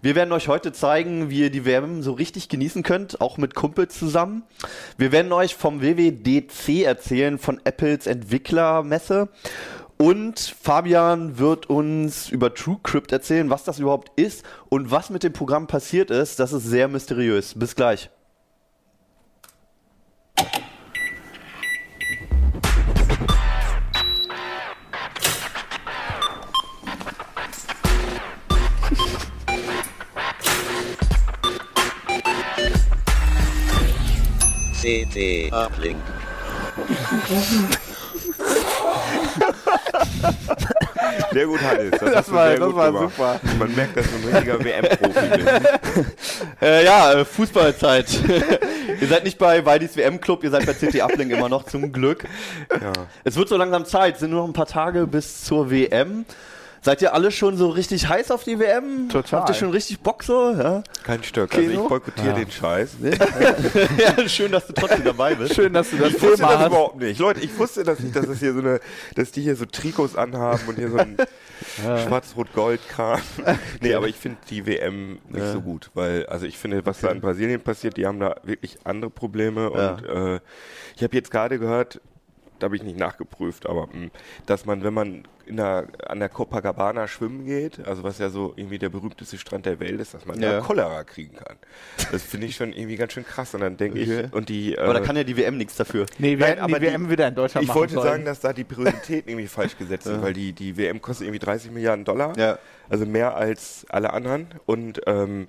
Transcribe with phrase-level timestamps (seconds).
[0.00, 3.54] Wir werden euch heute zeigen, wie ihr die WM so richtig genießen könnt, auch mit
[3.56, 4.44] Kumpels zusammen.
[4.96, 9.28] Wir werden euch vom WWDC erzählen, von Apples Entwicklermesse.
[9.96, 15.32] Und Fabian wird uns über TrueCrypt erzählen, was das überhaupt ist und was mit dem
[15.32, 16.38] Programm passiert ist.
[16.38, 17.58] Das ist sehr mysteriös.
[17.58, 18.08] Bis gleich.
[34.88, 35.98] CT Uplink.
[41.32, 41.90] Sehr gut, Hannes.
[41.90, 43.14] Das, Das war- das war gemacht.
[43.16, 43.40] super.
[43.58, 46.06] Man merkt, dass du ein richtiger WM-Profi bist.
[46.62, 48.06] Äh, ja, äh, Fußballzeit.
[49.00, 52.24] ihr seid nicht bei Weidis WM-Club, ihr seid bei CT Uplink immer noch, zum Glück.
[52.70, 52.92] Ja.
[53.24, 56.24] Es wird so langsam Zeit, es sind nur noch ein paar Tage bis zur WM.
[56.88, 59.10] Seid ihr alle schon so richtig heiß auf die WM?
[59.10, 59.40] Total.
[59.40, 60.54] Habt ihr schon richtig Bock so?
[60.54, 61.54] Ja, Kein Stück.
[61.54, 62.96] Also ich boykottiere den Scheiß.
[63.98, 65.54] ja schön, dass du trotzdem dabei bist.
[65.54, 66.66] Schön, dass du das Ich wusste Thema das hast.
[66.68, 67.20] überhaupt nicht.
[67.20, 68.80] Leute, ich wusste das nicht, dass es hier so eine,
[69.16, 71.18] dass die hier so Trikots anhaben und hier so ein
[72.06, 73.20] Schwarz-Rot-Gold-Kram.
[73.82, 77.10] Nee, aber ich finde die WM nicht so gut, weil, also ich finde, was da
[77.10, 79.90] in Brasilien passiert, die haben da wirklich andere Probleme Ja.
[79.90, 80.40] und äh,
[80.96, 82.00] ich habe jetzt gerade gehört,
[82.58, 84.08] da habe ich nicht nachgeprüft, aber mh,
[84.46, 88.52] dass man, wenn man in der, an der Copacabana schwimmen geht, also was ja so
[88.56, 90.58] irgendwie der berühmteste Strand der Welt ist, dass man Ja.
[90.58, 91.56] da Cholera kriegen kann.
[92.12, 94.24] Das finde ich schon irgendwie ganz schön krass und dann denke Okay.
[94.26, 96.04] ich, und die, Aber da äh, kann ja die WM nichts dafür.
[96.18, 98.06] Nee, wir Nein, aber die WM wieder in Deutschland ich machen wollte sollen.
[98.06, 101.38] sagen, dass da die Prioritäten irgendwie falsch gesetzt sind, weil die, die WM kostet irgendwie
[101.38, 102.36] 30 Milliarden Dollar.
[102.36, 102.58] Ja.
[102.90, 104.48] Also mehr als alle anderen.
[104.66, 105.48] Und ähm,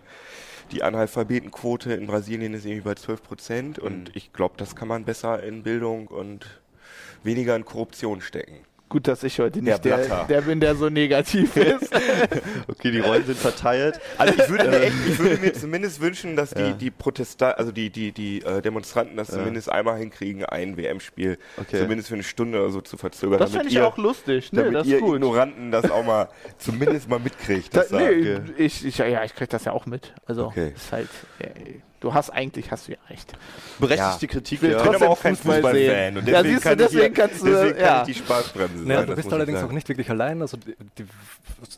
[0.71, 3.77] die Analphabetenquote in Brasilien ist irgendwie bei 12 Prozent.
[3.79, 3.83] Mhm.
[3.85, 6.45] Und ich glaube, das kann man besser in Bildung und
[7.23, 8.59] weniger in Korruption stecken.
[8.87, 10.25] Gut, dass ich heute Der nicht der, Blatter.
[10.27, 11.93] der bin, der so negativ ist.
[12.67, 13.99] Okay, die Rollen sind verteilt.
[14.17, 16.71] Also ich würde mir echt, ich würde mir zumindest wünschen, dass die, Ja.
[16.71, 21.81] die Protesta also die, die, die äh, Demonstranten das zumindest einmal hinkriegen, ein WM-Spiel Okay.
[21.81, 23.37] zumindest für eine Stunde oder so zu verzögern.
[23.39, 24.51] Das finde ich ihr- auch lustig.
[24.53, 25.17] Ne, damit das ihr gut.
[25.17, 27.75] Ignoranten das auch mal zumindest mal mitkriegt.
[27.75, 27.97] Da, nee,
[28.37, 28.39] okay.
[28.57, 30.13] ich, ich, ja, ich krieg das ja auch mit.
[30.25, 30.73] Also, Okay.
[30.75, 31.09] ist halt,
[31.39, 33.33] ey, du hast eigentlich, hast du ja recht.
[33.79, 34.77] Berechtigte Kritik, will ja.
[34.77, 36.17] Ich bin trotzdem aber auch kein Fußball Fußballfan.
[36.17, 38.01] Und Ja, deswegen siehst du, kann deswegen hier, kannst du- deswegen kann ja.
[38.01, 39.07] ich die Spaßbremse Naja, sein.
[39.07, 40.41] du das bist allerdings auch nicht wirklich allein.
[40.41, 40.75] Also die,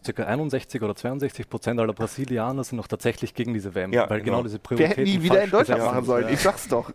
[0.05, 0.23] die ca.
[0.23, 4.37] 61 oder 62 Prozent aller Brasilianer sind noch tatsächlich gegen diese WM, Ja, weil genau.
[4.37, 6.25] genau diese Wir Prioritäten hätten nie wieder in Deutschland machen sollen.
[6.25, 6.29] Ja.
[6.33, 6.91] Ich sag's doch.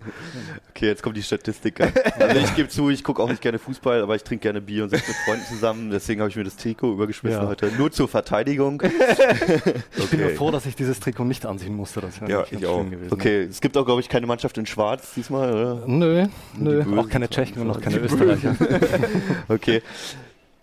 [0.71, 1.81] Okay, jetzt kommt die Statistik.
[1.81, 4.85] Also ich gebe zu, ich gucke auch nicht gerne Fußball, aber ich trinke gerne Bier
[4.85, 5.91] und sitze mit Freunden zusammen.
[5.91, 7.47] Deswegen habe ich mir das Trikot übergeschmissen Ja.
[7.49, 7.71] heute.
[7.77, 8.83] Nur zur Verteidigung.
[8.83, 10.37] Ich bin nur Okay.
[10.37, 12.01] froh, dass ich dieses Trikot nicht anziehen musste.
[12.01, 12.85] Das wäre Ja, ich auch.
[12.89, 13.11] gewesen.
[13.17, 15.83] Okay, es gibt auch, glaube ich, keine Mannschaft in Schwarz diesmal, oder?
[15.87, 16.27] Nö,
[16.59, 18.57] nö, auch keine Tschechen und auch keine Österreicher.
[19.49, 19.83] Okay.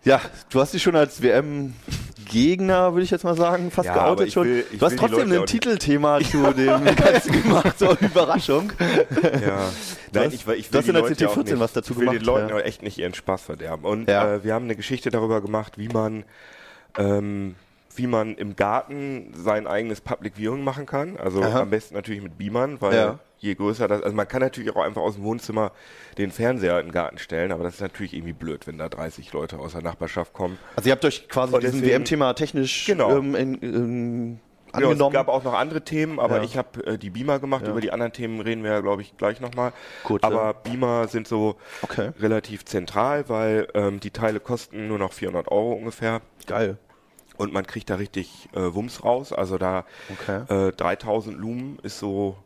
[0.05, 0.19] Ja,
[0.49, 4.33] du hast dich schon als WM-Gegner, würde ich jetzt mal sagen, fast Ja, geoutet ich
[4.33, 4.47] schon.
[4.47, 8.73] will- du hast trotzdem ein Titelthema zu dem Ganzen gemacht, so Überraschung.
[9.21, 9.69] Ja.
[10.11, 11.73] Nein, ich, will- ich du will hast die in der Leute CT14 auch nicht, was
[11.73, 12.55] dazu ich will den gemacht, Leuten ja.
[12.55, 13.85] auch echt nicht ihren Spaß verderben.
[13.85, 14.35] Und Ja.
[14.35, 16.25] äh, wir haben eine Geschichte darüber gemacht, wie man
[16.97, 17.55] ähm,
[17.95, 21.17] wie man im Garten sein eigenes Public Viewing machen kann.
[21.17, 21.61] Also Aha.
[21.61, 23.19] am besten natürlich mit Beamern, weil Ja.
[23.37, 25.71] je größer das, also man kann natürlich auch einfach aus dem Wohnzimmer
[26.17, 29.31] den Fernseher in den Garten stellen, aber das ist natürlich irgendwie blöd, wenn da 30
[29.33, 30.57] Leute aus der Nachbarschaft kommen.
[30.75, 33.17] Also ihr habt euch quasi Und diesem WM-Thema technisch Genau.
[33.17, 34.39] ähm, in, ähm,
[34.75, 35.13] Ja, es angenommen.
[35.13, 36.43] gab auch noch andere Themen, aber Ja.
[36.43, 37.63] ich habe äh, die Beamer gemacht.
[37.65, 37.69] Ja.
[37.71, 39.71] Über die anderen Themen reden wir ja, glaube ich, gleich nochmal.
[40.03, 40.51] Gut, aber ja.
[40.53, 42.09] Beamer sind so Okay.
[42.19, 46.21] relativ zentral, weil ähm, die Teile kosten nur noch 400 Euro ungefähr.
[46.47, 46.77] Geil.
[47.37, 49.33] Und man kriegt da richtig äh, Wumms raus.
[49.33, 50.67] Also da Okay.
[50.67, 52.37] äh, 3000 Lumen ist so,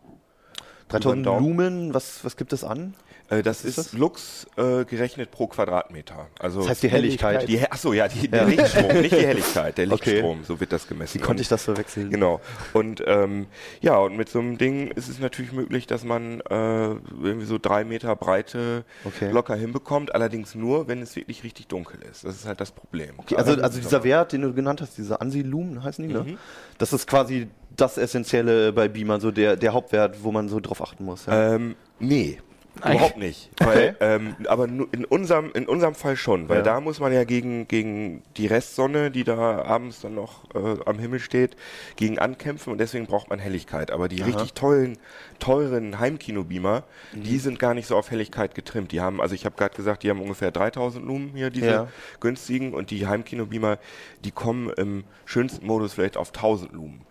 [0.90, 1.46] 3000 Daumen.
[1.48, 2.94] Lumen, was, was gibt es an?
[3.30, 3.94] Äh, das ist ist, das?
[3.94, 6.28] Lux äh, gerechnet pro Quadratmeter.
[6.40, 7.48] Also Das heißt die Helligkeit.
[7.48, 10.12] die, achso, ja, die, der Lichtstrom, nicht die Helligkeit, der Okay.
[10.12, 11.16] Lichtstrom, so wird das gemessen.
[11.16, 12.10] Wie konnte ich das verwechseln?
[12.10, 12.42] Genau.
[12.74, 13.48] Und ähm,
[13.82, 17.58] ja, und mit so einem Ding ist es natürlich möglich, dass man äh, irgendwie so
[17.58, 19.32] drei Meter Breite Okay.
[19.32, 22.24] locker hinbekommt, allerdings nur, wenn es wirklich richtig dunkel ist.
[22.24, 23.12] Das ist halt das Problem.
[23.18, 26.24] Okay, also, also dieser Wert, den du genannt hast, diese Ansi-Lumen heißen die, ne?
[26.24, 26.38] Mhm.
[26.78, 30.82] Das ist quasi das Essentielle bei Beamer, so der, der Hauptwert, wo man so drauf
[30.82, 31.26] achten muss.
[31.28, 31.56] Ja.
[31.56, 32.40] Ähm, nee.
[32.80, 33.50] Überhaupt nicht.
[33.60, 36.64] Weil, ähm, aber in unserem, in unserem Fall schon, weil Ja.
[36.64, 41.00] da muss man ja gegen, gegen die Restsonne, die da abends dann noch äh, am
[41.00, 41.56] Himmel steht,
[41.96, 43.92] gegen ankämpfen und deswegen braucht man Helligkeit.
[43.92, 44.98] Aber die richtig tollen,
[45.40, 46.84] teuren Heimkinobeamer,
[47.14, 47.24] Mhm.
[47.24, 48.92] die sind gar nicht so auf Helligkeit getrimmt.
[48.92, 51.88] Die haben, also ich habe gerade gesagt, die haben ungefähr 3000 Lumen hier, diese Ja.
[52.20, 53.78] günstigen und die Heimkinobeamer,
[54.24, 57.02] die kommen im schönsten Modus vielleicht auf 1000 Lumen.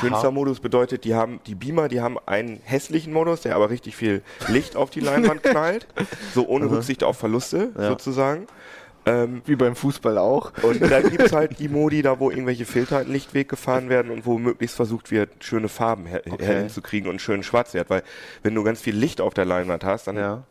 [0.00, 3.96] Schönster Modus bedeutet, die haben die Beamer, die haben einen hässlichen Modus, der aber richtig
[3.96, 5.86] viel Licht auf die Leinwand knallt,
[6.34, 7.88] so ohne Rücksicht auf Verluste Ja.
[7.88, 8.46] sozusagen.
[9.06, 10.52] Ähm, Wie beim Fußball auch.
[10.62, 14.10] und dann gibt's halt die Modi, da wo irgendwelche Filter in den Lichtweg gefahren werden
[14.10, 16.60] und wo möglichst versucht wird, schöne Farben her Okay.
[16.60, 17.90] hinzukriegen und einen schönen Schwarzwert.
[17.90, 18.02] Weil
[18.42, 20.44] wenn du ganz viel Licht auf der Leinwand hast, dann Ja.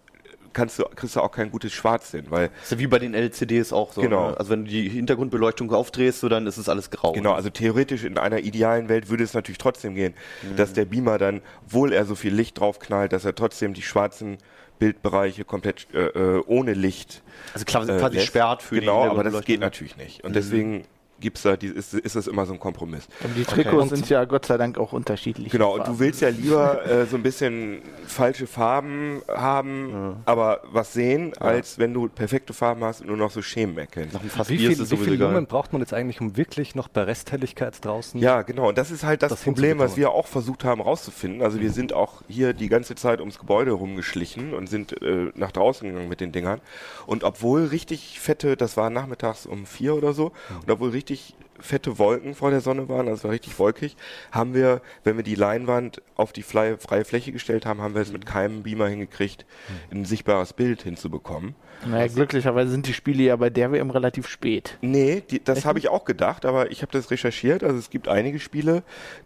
[0.53, 2.25] Kannst du, kriegst du auch kein gutes Schwarz hin.
[2.29, 4.01] Weil, Das ist ja wie bei den LCDs auch so.
[4.01, 4.29] Genau.
[4.31, 4.37] Ne?
[4.37, 7.11] Also wenn du die Hintergrundbeleuchtung aufdrehst, so dann ist es alles grau.
[7.11, 10.13] genau, also theoretisch in einer idealen Welt würde es natürlich trotzdem gehen,
[10.43, 10.55] Mhm.
[10.55, 14.37] dass der Beamer dann, obwohl er so viel Licht draufknallt, dass er trotzdem die schwarzen
[14.79, 17.21] Bildbereiche komplett äh, äh, ohne Licht
[17.53, 18.27] Also klar, äh, quasi lässt.
[18.27, 19.65] sperrt für die Genau, aber das geht ne?
[19.67, 20.23] natürlich nicht.
[20.23, 20.83] Und deswegen
[21.23, 23.07] gibt's da, die, ist, ist das immer so ein Kompromiss.
[23.23, 25.51] Und die Trikots Und- sind ja Gott sei Dank auch unterschiedlich.
[25.51, 30.93] Genau, und du willst ja lieber äh, so ein bisschen falsche Farben haben, aber was
[30.93, 34.17] sehen, als wenn du perfekte Farben hast und nur noch so Schemen erkennst.
[34.49, 35.13] Wie viel, es wie viel.
[35.19, 38.19] Lumen braucht man jetzt eigentlich, um wirklich noch bei Resthelligkeit draußen?
[38.19, 38.69] Ja, genau.
[38.69, 41.41] Und das ist halt das, Das Problem, was wir auch versucht haben rauszufinden.
[41.41, 45.51] Also wir sind auch hier die ganze Zeit ums Gebäude rumgeschlichen und sind äh, nach
[45.51, 46.59] draußen gegangen mit den Dingern.
[47.05, 50.31] Und obwohl richtig fette, das war nachmittags um vier oder so,
[50.61, 53.95] und obwohl richtig richtig fette Wolken vor der Sonne waren, also es war richtig wolkig,
[54.31, 58.11] haben wir, wenn wir die Leinwand auf die freie, Fläche gestellt haben, haben wir es
[58.11, 59.45] mit keinem Beamer hingekriegt,
[59.91, 61.55] ein sichtbares Bild hinzubekommen.
[61.85, 64.77] Naja, glücklicherweise sind die Spiele ja bei der WM relativ spät.
[64.81, 67.61] Nee, die, das habe ich auch gedacht, aber ich habe das recherchiert.
[67.61, 68.83] Also es gibt einige Spiele,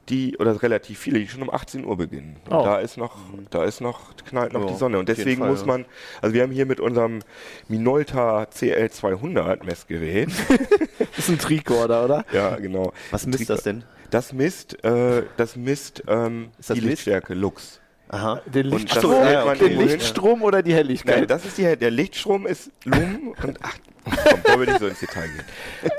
[0.09, 2.37] die, oder relativ viele, die schon um 18 Uhr beginnen.
[2.49, 2.63] Und Oh.
[2.63, 3.15] da ist noch,
[3.51, 4.97] da ist noch, knallt noch Ja, die Sonne.
[4.97, 5.85] Und deswegen Fall, muss man,
[6.19, 7.19] also wir haben hier mit unserem
[7.67, 10.29] Minolta CL200 Messgerät,
[10.99, 12.25] Das ist ein Tricorder, oder?
[12.31, 12.93] Ja genau.
[13.11, 13.83] Was misst das denn?
[14.09, 16.81] Das misst, äh, das misst ähm, Ist das die?
[16.81, 17.81] Lichtstärke, Lux.
[18.09, 18.41] Aha.
[18.45, 19.79] Den Lichtstrom, das stellt man den.
[19.79, 21.17] Lichtstrom oder die Helligkeit?
[21.19, 24.87] Nein, das ist die, der Lichtstrom ist Lumen und ach, komm, wollen wir nicht so
[24.87, 25.45] ins Detail gehen.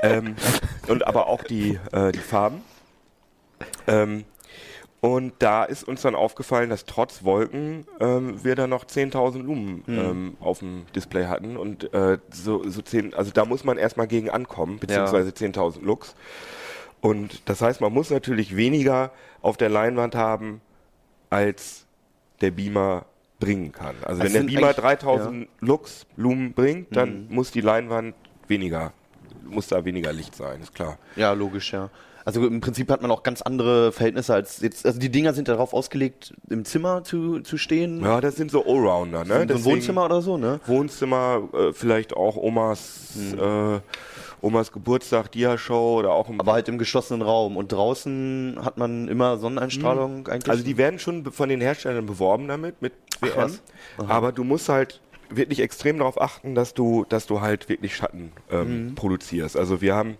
[0.01, 0.35] Ähm,
[0.87, 2.63] und aber auch die, äh, die Farben.
[3.85, 4.25] Ähm,
[5.01, 9.83] und da ist uns dann aufgefallen, dass trotz Wolken ähm, wir da noch 10.000 Lumen
[9.87, 14.07] ähm, auf dem Display hatten und äh, so, so 10, also da muss man erstmal
[14.07, 16.15] gegen ankommen, beziehungsweise 10.000 Lux.
[17.01, 19.11] Und das heißt, man muss natürlich weniger
[19.41, 20.59] auf der Leinwand haben,
[21.29, 21.85] als
[22.41, 23.05] der Beamer
[23.39, 23.95] bringen kann.
[24.03, 28.15] Also, Also wenn der Beamer eigentlich- 3000 Lux Lumen bringt, dann muss die Leinwand
[28.49, 28.91] weniger,
[29.47, 30.97] muss da weniger Licht sein, ist klar.
[31.15, 31.89] Ja, logisch, ja.
[32.29, 34.85] Also im Prinzip hat man auch ganz andere Verhältnisse als jetzt.
[34.85, 38.03] Also die Dinger sind darauf ausgelegt, im Zimmer zu, zu stehen.
[38.03, 39.47] Ja, das sind so Allrounder, ne?
[39.49, 40.59] so ein Wohnzimmer oder so, ne?
[40.67, 43.79] Wohnzimmer, äh, vielleicht auch Omas, äh,
[44.41, 47.57] Omas Geburtstag, Dia-Show oder auch im Aber halt im geschlossenen Raum.
[47.57, 50.51] Und draußen hat man immer Sonneneinstrahlung eigentlich.
[50.51, 53.57] Also die werden schon von den Herstellern beworben damit, mit WM.
[54.07, 55.01] Aber du musst halt
[55.31, 58.95] wirklich extrem darauf achten, dass du, dass du halt wirklich Schatten ähm, Mhm.
[58.95, 59.57] produzierst.
[59.57, 60.17] Also wir haben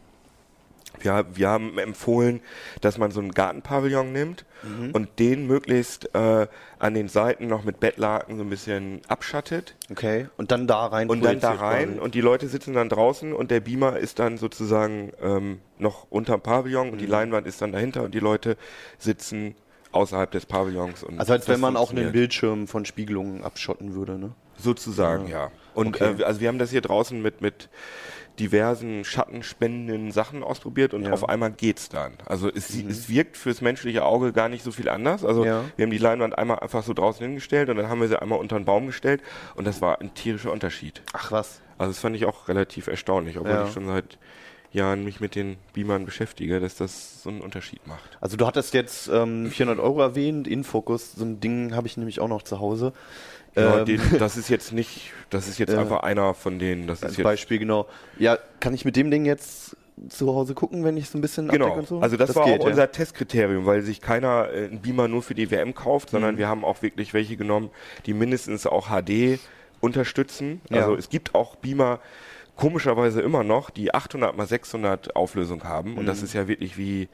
[1.04, 2.42] wir, wir haben empfohlen,
[2.82, 4.92] dass man so einen Gartenpavillon nimmt Mhm.
[4.92, 6.48] und den möglichst äh,
[6.80, 10.28] an den Seiten noch mit Bettlaken so ein bisschen abschattet okay.
[10.36, 11.10] Und dann da rein.
[11.10, 12.00] und dann da rein quasi.
[12.02, 16.42] und die Leute sitzen dann draußen und der Beamer ist dann sozusagen ähm, noch unterm
[16.42, 17.12] Pavillon und die Mhm.
[17.12, 18.58] Leinwand ist dann dahinter und die Leute
[18.98, 19.56] sitzen
[19.94, 21.04] außerhalb des Pavillons.
[21.04, 22.12] Und Also als wenn man auch einen.
[22.12, 24.32] Bildschirm von Spiegelungen abschotten würde, ne?
[24.58, 25.52] Sozusagen, ja.
[25.74, 26.16] Und Okay.
[26.20, 27.70] äh, also wir haben das hier draußen mit, mit
[28.40, 31.10] diversen schattenspendenden Sachen ausprobiert und Ja.
[31.10, 31.14] Mhm.
[31.14, 32.14] auf einmal geht's dann.
[32.26, 35.24] Also es, sie- es wirkt fürs menschliche Auge gar nicht so viel anders.
[35.26, 35.64] Also Ja.
[35.76, 38.40] wir haben die Leinwand einmal einfach so draußen hingestellt und dann haben wir sie einmal
[38.40, 39.22] unter den Baum gestellt
[39.56, 41.02] und das war ein tierischer Unterschied.
[41.14, 41.62] Ach was.
[41.78, 43.66] Also das fand ich auch relativ erstaunlich, obwohl Ja.
[43.66, 44.18] ich schon seit
[44.72, 48.18] Jahren mich mit den Beamern beschäftige, dass das so einen Unterschied macht.
[48.22, 52.20] Also du hattest jetzt ähm, 400 Euro erwähnt, Infocus, so ein Ding habe ich nämlich
[52.20, 52.94] auch noch zu Hause.
[53.56, 55.80] Ja, Ähm, den, das ist jetzt nicht, das ist jetzt Ja.
[55.82, 56.88] einfach einer von denen.
[56.88, 57.88] Das ist jetzt Beispiel, genau.
[58.18, 59.76] Ja, kann ich mit dem Ding jetzt
[60.08, 62.00] zu Hause gucken, wenn ich so ein bisschen Genau, und so?
[62.00, 65.36] also das, war geht, auch unser Testkriterium, weil sich keiner äh, einen Beamer nur für
[65.36, 66.12] die WM kauft, Mhm.
[66.18, 67.70] sondern wir haben auch wirklich welche genommen,
[68.06, 69.40] die mindestens auch HD
[69.82, 70.62] unterstützen.
[70.70, 70.82] Ja.
[70.82, 72.00] Also es gibt auch Beamer,
[72.60, 77.08] komischerweise immer noch, die 800 mal 600 Auflösung haben und das ist ja wirklich wie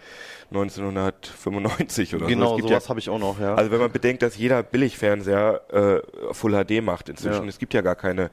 [0.50, 2.26] 1995 oder.
[2.26, 2.56] Genau, so.
[2.56, 3.54] Gibt sowas ja, habe ich auch noch, ja.
[3.54, 7.50] also wenn man bedenkt, dass jeder Billigfernseher äh, Full HD macht inzwischen, Ja.
[7.50, 8.32] es gibt ja gar keine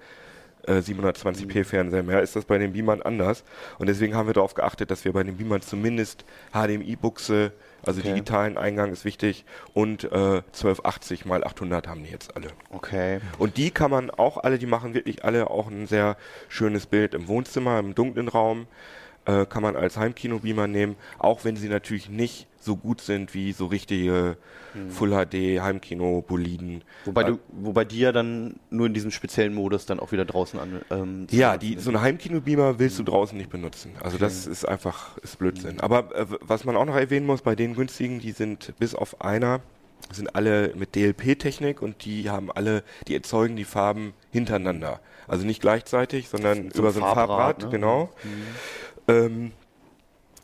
[0.66, 3.45] äh, 720p Fernseher mehr, ist das bei den Beamern anders.
[3.78, 7.52] Und deswegen haben wir darauf geachtet, dass wir bei den Beamern zumindest HDMI-Buchse,
[7.85, 8.11] also Okay.
[8.11, 12.49] digitalen Eingang ist wichtig und äh, 1280 mal 800 haben die jetzt alle.
[12.71, 13.21] okay.
[13.38, 16.16] Und die kann man auch alle, die machen wirklich alle auch ein sehr
[16.49, 18.66] schönes Bild im Wohnzimmer, im dunklen Raum.
[19.24, 23.52] Äh, kann man als Heimkino-Beamer nehmen, auch wenn sie natürlich nicht so gut sind wie
[23.52, 24.36] so richtige
[24.90, 26.82] Full HD Heimkino-Boliden.
[27.04, 30.24] Wobei Weil- du, wobei die ja dann nur in diesem speziellen Modus dann auch wieder
[30.24, 30.80] draußen an.
[30.90, 33.92] Ähm, Ja, die, so eine Heimkino-Beamer willst du draußen nicht benutzen.
[34.02, 35.80] Also das ist einfach ist Blödsinn.
[35.80, 39.20] Aber äh, was man auch noch erwähnen muss, bei den günstigen, die sind bis auf
[39.20, 39.60] einer,
[40.10, 45.00] sind alle mit DLP-Technik und die haben alle, die erzeugen die Farben hintereinander.
[45.28, 47.68] Also nicht gleichzeitig, sondern So über so ein Farbrad, Farbrad, ne?
[47.70, 48.10] genau.
[49.09, 49.52] Ähm,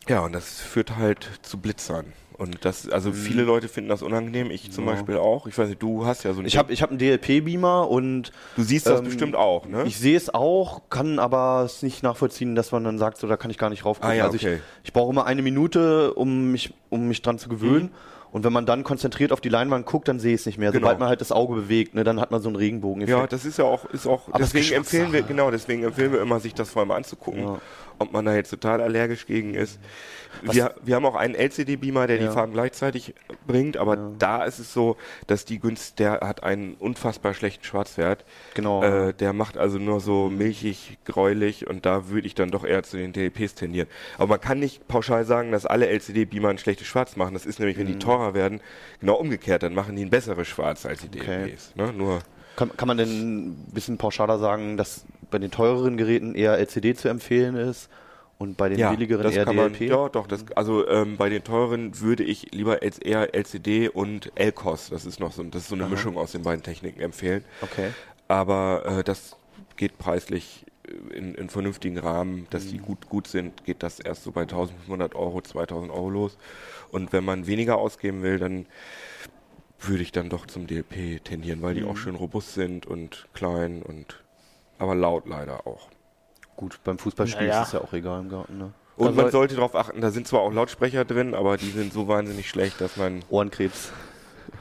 [0.09, 2.13] ja, und das führt halt zu Blitzern.
[2.39, 4.93] Und das, also viele Leute finden das unangenehm, ich zum Ja.
[4.93, 5.49] Beispiel auch.
[5.49, 8.31] Ich weiß nicht, du hast ja so ein Ich habe ich hab einen DLP-Beamer und
[8.55, 9.83] Du siehst das ähm, bestimmt auch, ne?
[9.87, 13.37] ich sehe es auch, kann aber es nicht nachvollziehen, dass man dann sagt, so da
[13.37, 14.13] kann ich gar nicht raufgucken.
[14.13, 14.57] Ah ja, also okay.
[14.57, 17.87] ich, ich brauche immer eine Minute, um mich, um mich dran zu gewöhnen.
[17.87, 17.91] Mhm.
[18.31, 20.71] Und wenn man dann konzentriert auf die Leinwand guckt, dann sehe ich es nicht mehr.
[20.71, 20.83] Genau.
[20.85, 23.19] Sobald man halt das Auge bewegt, ne, dann hat man so einen Regenbogeneffekt.
[23.19, 26.21] Ja, das ist ja auch, ist auch, Aber deswegen empfehlen wir, genau, deswegen empfehlen wir
[26.21, 27.59] immer, sich das vor allem anzugucken, Ja.
[27.99, 29.79] ob man da jetzt total allergisch gegen ist.
[30.43, 32.27] Wir, wir haben auch einen LCD-Beamer, der Ja.
[32.29, 33.15] die Farben gleichzeitig
[33.47, 34.11] bringt, aber Ja.
[34.19, 38.25] da ist es so, dass die Günst, der hat einen unfassbar schlechten Schwarzwert.
[38.55, 38.83] Genau.
[38.83, 42.83] Äh, der macht also nur so milchig, gräulich und da würde ich dann doch eher
[42.83, 43.89] zu den DLPs tendieren.
[44.19, 47.33] Aber man kann nicht pauschal sagen, dass alle LCD-Beamer ein schlechtes Schwarz machen.
[47.35, 47.93] Das ist nämlich, wenn Mhm.
[47.93, 48.61] die teurer werden,
[49.01, 51.47] genau umgekehrt, dann machen die ein besseres Schwarz als die Okay.
[51.47, 51.75] DLPs.
[51.77, 51.93] Ne?
[51.93, 52.21] Nur
[52.57, 53.09] Kann, kann man denn
[53.51, 57.89] ein bisschen pauschaler sagen, dass bei den teureren Geräten eher LCD zu empfehlen ist
[58.39, 59.91] und bei den billigeren das eher kann man, DLP?
[59.91, 60.27] Ja, doch.
[60.27, 65.05] Das, also ähm, bei den teuren würde ich lieber als eher LCD und LCOS, das
[65.07, 67.45] ist noch so, das ist so eine Mischung aus den beiden Techniken empfehlen.
[67.61, 67.91] Okay.
[68.27, 69.37] Aber äh, das
[69.77, 70.65] geht preislich
[71.15, 72.69] in, in vernünftigen Rahmen, dass Mhm.
[72.71, 76.39] die gut gut sind, geht das erst so bei 1500 Euro, 2000 Euro los.
[76.91, 78.67] Und wenn man weniger ausgeben will, dann
[79.81, 81.89] würde ich dann doch zum DLP tendieren, weil die Mhm.
[81.89, 84.23] auch schön robust sind und klein und
[84.79, 85.89] aber laut leider auch.
[86.57, 87.63] Gut, beim Fußballspiel Naja.
[87.63, 88.73] ist es ja auch egal im Garten, ne?
[88.97, 91.93] Und Also- man sollte darauf achten, da sind zwar auch Lautsprecher drin, aber die sind
[91.93, 93.93] so wahnsinnig schlecht, dass man Ohrenkrebs.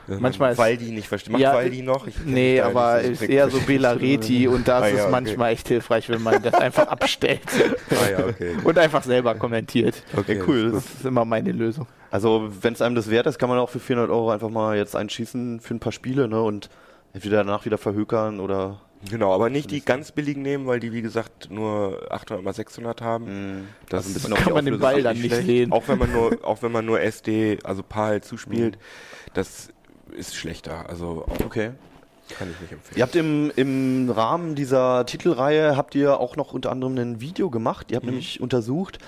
[0.08, 1.34] Manchmal man ist- Waldi nicht versteht.
[1.34, 2.08] Macht Ja, Waldi noch?
[2.08, 3.68] Ich Nee, aber ist eher so richtig.
[3.76, 5.12] Bela Reti und da Ah ist ja, es okay.
[5.12, 7.42] manchmal echt hilfreich, wenn man das einfach abstellt
[7.92, 8.56] Ah ja, okay.
[8.64, 10.04] und einfach selber kommentiert.
[10.16, 10.38] okay.
[10.38, 10.72] Ja, cool.
[10.72, 11.88] Das ist immer meine Lösung.
[12.12, 14.78] Also, wenn es einem das wert ist, kann man auch für 400 Euro einfach mal
[14.78, 16.42] jetzt einschießen für ein paar Spiele, ne?
[16.42, 16.70] Und
[17.14, 18.80] entweder danach wieder verhökern oder.
[19.12, 23.02] Genau, aber nicht die ganz billigen nehmen, weil die, wie gesagt, nur 800 mal 600
[23.02, 23.26] haben.
[23.26, 25.46] Mh, Das also ein bisschen ist kann man den Ball dann nicht schlecht.
[25.46, 25.72] sehen.
[25.72, 29.32] Auch wenn man nur, auch wenn man nur SD, also PAL zuspielt, Mhm.
[29.36, 29.70] das
[30.16, 30.90] ist schlechter.
[30.90, 31.72] Also Okay.
[32.38, 32.98] kann ich nicht empfehlen.
[32.98, 37.50] Ihr habt im, im Rahmen dieser Titelreihe habt ihr auch noch unter anderem ein Video
[37.50, 37.88] gemacht.
[37.92, 39.00] Ihr habt nämlich untersucht,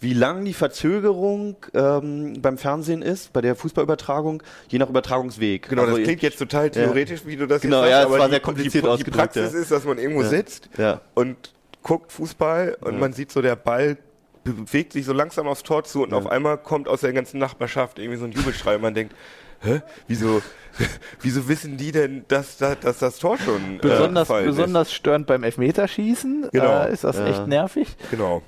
[0.00, 5.68] wie lang die Verzögerung ähm, beim Fernsehen ist, bei der Fußballübertragung, je nach Übertragungsweg.
[5.68, 8.18] Genau, Also das klingt jetzt total theoretisch, wie du das Genau, jetzt ja, sagst, es
[8.20, 9.58] war die, sehr kompliziert die, die Praxis ja.
[9.58, 10.28] ist, dass man irgendwo Ja.
[10.28, 11.00] sitzt Ja.
[11.14, 11.36] und
[11.82, 12.98] guckt Fußball und Ja.
[13.00, 13.96] man sieht so, der Ball
[14.44, 17.98] bewegt sich so langsam aufs Tor zu und auf einmal kommt aus der ganzen Nachbarschaft
[17.98, 19.14] irgendwie so ein Jubelschrei und man denkt,
[19.60, 20.42] hä, wieso,
[21.22, 24.44] wieso wissen die denn, dass, da- dass das Tor schon äh, Besonders, ist?
[24.46, 26.82] besonders störend beim Elfmeterschießen Genau.
[26.84, 27.26] äh, ist das Ja.
[27.26, 27.88] echt nervig.
[28.10, 28.42] Genau.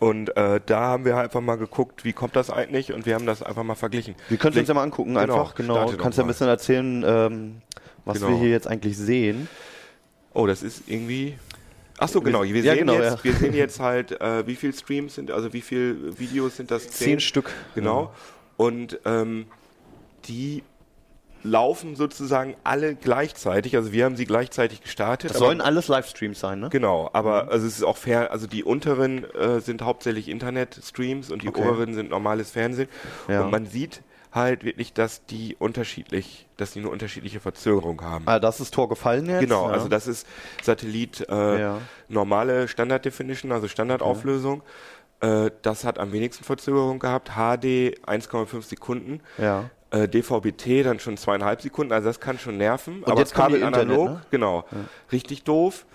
[0.00, 3.24] Und äh, da haben wir einfach mal geguckt, wie kommt das eigentlich und wir haben
[3.26, 4.14] das einfach mal verglichen.
[4.28, 5.54] Wir können es uns ja mal angucken, Genau, einfach.
[5.54, 5.86] Genau.
[5.90, 7.56] doch Kannst ja ein bisschen erzählen, ähm,
[8.04, 8.30] was Genau.
[8.30, 9.48] wir hier jetzt eigentlich sehen.
[10.34, 11.38] Oh, das ist irgendwie.
[11.98, 12.42] Ach so, genau.
[12.44, 13.24] Wir Ja, sehen, genau, jetzt, ja.
[13.24, 16.90] wir sehen jetzt halt, äh, wie viel Streams sind, also wie viel Videos sind das?
[16.90, 17.50] Zehn Stück.
[17.74, 18.12] Genau.
[18.58, 19.46] Und ähm,
[20.28, 20.62] die
[21.42, 23.76] laufen sozusagen alle gleichzeitig.
[23.76, 25.30] Also wir haben sie gleichzeitig gestartet.
[25.30, 26.68] Das sollen alles Livestreams sein, ne?
[26.70, 31.42] Genau, aber also es ist auch fair, also die unteren äh, sind hauptsächlich Internet-Streams und
[31.42, 31.62] die Okay.
[31.62, 32.88] oberen sind normales Fernsehen.
[33.28, 33.44] Ja.
[33.44, 34.02] Und man sieht
[34.32, 38.24] halt wirklich, dass die unterschiedlich, dass die eine unterschiedliche Verzögerung haben.
[38.26, 39.40] Ah, das ist Tor gefallen jetzt.
[39.40, 39.72] Genau, ja.
[39.74, 40.26] also das ist
[40.62, 41.78] Satellit äh, Ja.
[42.08, 44.62] normale Standard Definition, also Standardauflösung.
[45.20, 47.30] Äh, das hat am wenigsten Verzögerung gehabt.
[47.30, 49.20] HD 1,5 Sekunden.
[49.38, 49.70] Ja.
[49.90, 53.02] Äh, DVB-T dann schon zweieinhalb Sekunden, also das kann schon nerven.
[53.04, 54.20] Und jetzt kommen die Kabel Internet, analog, ne?
[54.30, 54.64] genau.
[55.12, 55.86] Richtig doof.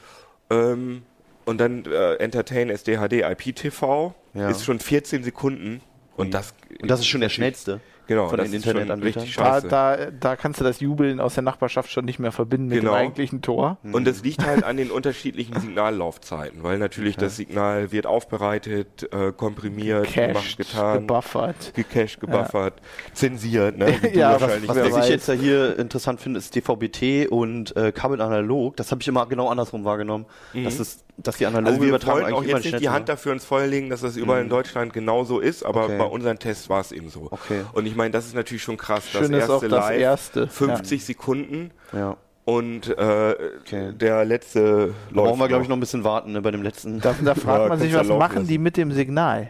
[0.49, 1.03] Ähm,
[1.45, 4.49] und dann äh, Entertain SD HD IPTV Ja.
[4.49, 5.81] ist schon 14 Sekunden.
[6.15, 7.81] Und das, Und das ist schon der schnellste.
[8.15, 9.21] Genau, von das den Internetanbietern.
[9.23, 12.67] richtig Da, da, da kannst du das Jubeln aus der Nachbarschaft schon nicht mehr verbinden
[12.67, 12.91] mit Genau.
[12.91, 13.77] dem eigentlichen Tor.
[13.83, 19.31] Und das liegt halt an den unterschiedlichen Signallaufzeiten, weil natürlich das Signal wird aufbereitet, äh,
[19.31, 21.73] komprimiert, gemacht, Cached, getan, gebuffert.
[21.75, 22.81] gecached, gebuffert,
[23.13, 23.77] zensiert.
[23.77, 23.95] Ne?
[24.01, 27.27] Wie du Ja, was- wahrscheinlich Was, was ich jetzt ja hier interessant finde, ist DVB-T
[27.27, 28.75] und äh, Kabelanalog.
[28.77, 30.25] Das habe ich immer genau andersrum wahrgenommen.
[30.53, 33.33] Das ist, dass die analoge Also wir Übertragung wollen auch jetzt nicht die Hand dafür
[33.33, 35.97] ins Feuer legen, dass das überall in Deutschland genauso ist, aber Okay.
[35.97, 37.27] bei unseren Tests war es eben so.
[37.31, 37.61] Okay.
[37.73, 39.07] Und ich meine, das ist natürlich schon krass.
[39.09, 40.47] Schön das ist auch erste das Live, erste.
[40.47, 41.99] 50 Sekunden war.
[41.99, 42.17] Ja.
[42.45, 43.93] und äh, Okay.
[43.93, 46.99] der letzte Da brauchen wir, glaube ich, noch ein bisschen warten ne, bei dem letzten.
[46.99, 48.47] Da, da fragt Ja, man sich, was machen lassen.
[48.47, 49.49] die mit dem Signal?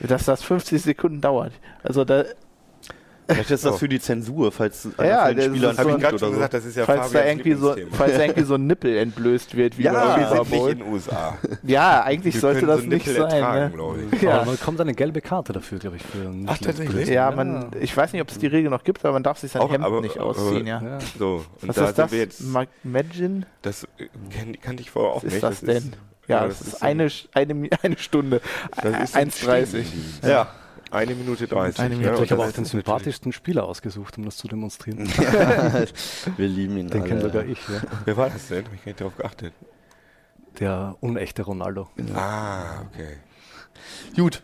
[0.00, 1.52] Dass das 50 Sekunden dauert.
[1.82, 2.24] Also da,
[3.32, 6.14] Vielleicht ist das für die Zensur, falls Ja, von den Spielern ist Habe ich gerade
[6.14, 6.34] oder schon so.
[6.34, 9.56] gesagt, das ist ja falls, da irgendwie so, falls da irgendwie so ein Nippel entblößt
[9.56, 11.38] wird, wie Ja, beim wir sind nicht in den USA.
[11.62, 13.30] Ja, eigentlich Wir sollte das so nicht Nippel sein.
[13.32, 13.70] ertragen, ne?
[13.70, 14.22] glaube ich.
[14.22, 14.34] Ja.
[14.36, 16.02] Aber man bekommt eine gelbe Karte dafür, glaube ich.
[16.02, 17.08] Für Ach, tatsächlich?
[17.08, 19.52] Ja, man, ich weiß nicht, ob es die Regel noch gibt, aber man darf sich
[19.52, 20.80] sein Auch, Hemd aber- nicht aber- ausziehen, ja.
[20.82, 20.98] Ja.
[21.18, 22.12] So, und Was da ist das?
[22.12, 22.40] jetzt.
[22.42, 23.46] Ma- Imagine?
[23.62, 24.06] Das äh,
[24.62, 25.34] kannte ich vorher auch Was nicht.
[25.34, 25.92] ist das denn?
[26.28, 28.40] Ja, das, ist so- eine, eine, eine Stunde.
[28.82, 29.66] das ist so ein 1,30.
[29.66, 30.24] Stehdienst.
[30.24, 30.48] Ja.
[30.90, 31.80] Eine Minute 30.
[31.80, 32.00] Eine ne?
[32.00, 32.16] Minute.
[32.18, 35.08] Und Ich habe auch den sympathischsten Spieler ausgesucht, um das zu demonstrieren.
[36.36, 37.30] Wir lieben ihn Den kenne alle.
[37.30, 37.80] sogar ich, ja.
[38.04, 38.64] Wer war das denn?
[38.74, 39.52] Ich nicht darauf geachtet.
[40.58, 41.88] Der unechte Ronaldo.
[42.14, 43.16] Ah, okay.
[44.16, 44.42] Gut.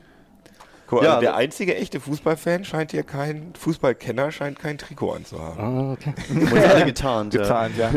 [0.86, 5.14] Guck, Ja, also der also- einzige echte Fußballfan scheint hier kein, Fußballkenner scheint kein Trikot
[5.14, 5.58] anzuhaben.
[5.60, 6.14] Ah, okay.
[6.30, 7.34] Uns alle getarnt.
[7.34, 7.42] ja.
[7.42, 7.90] Getarnt, ja.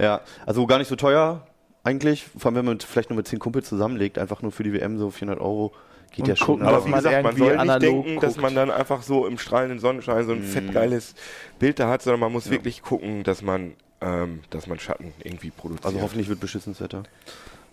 [0.00, 1.46] Ja, also gar nicht so teuer
[1.84, 2.24] eigentlich.
[2.36, 4.72] Vor allem, wenn man mit, vielleicht nur mit 10 Kumpels zusammenlegt, einfach nur für die
[4.72, 5.72] WM so 400 Euro.
[6.12, 6.46] Geht Und ja schon.
[6.46, 8.42] gucken, Aber dass wie man gesagt, man soll nicht denken, dass guckt.
[8.42, 11.14] man dann einfach so im strahlenden Sonnenschein so ein fettgeiles
[11.58, 15.50] Bild da hat, sondern man muss wirklich gucken, dass man, ähm, dass man Schatten irgendwie
[15.50, 15.86] produziert.
[15.86, 17.04] also hoffentlich wird beschissenes Wetter.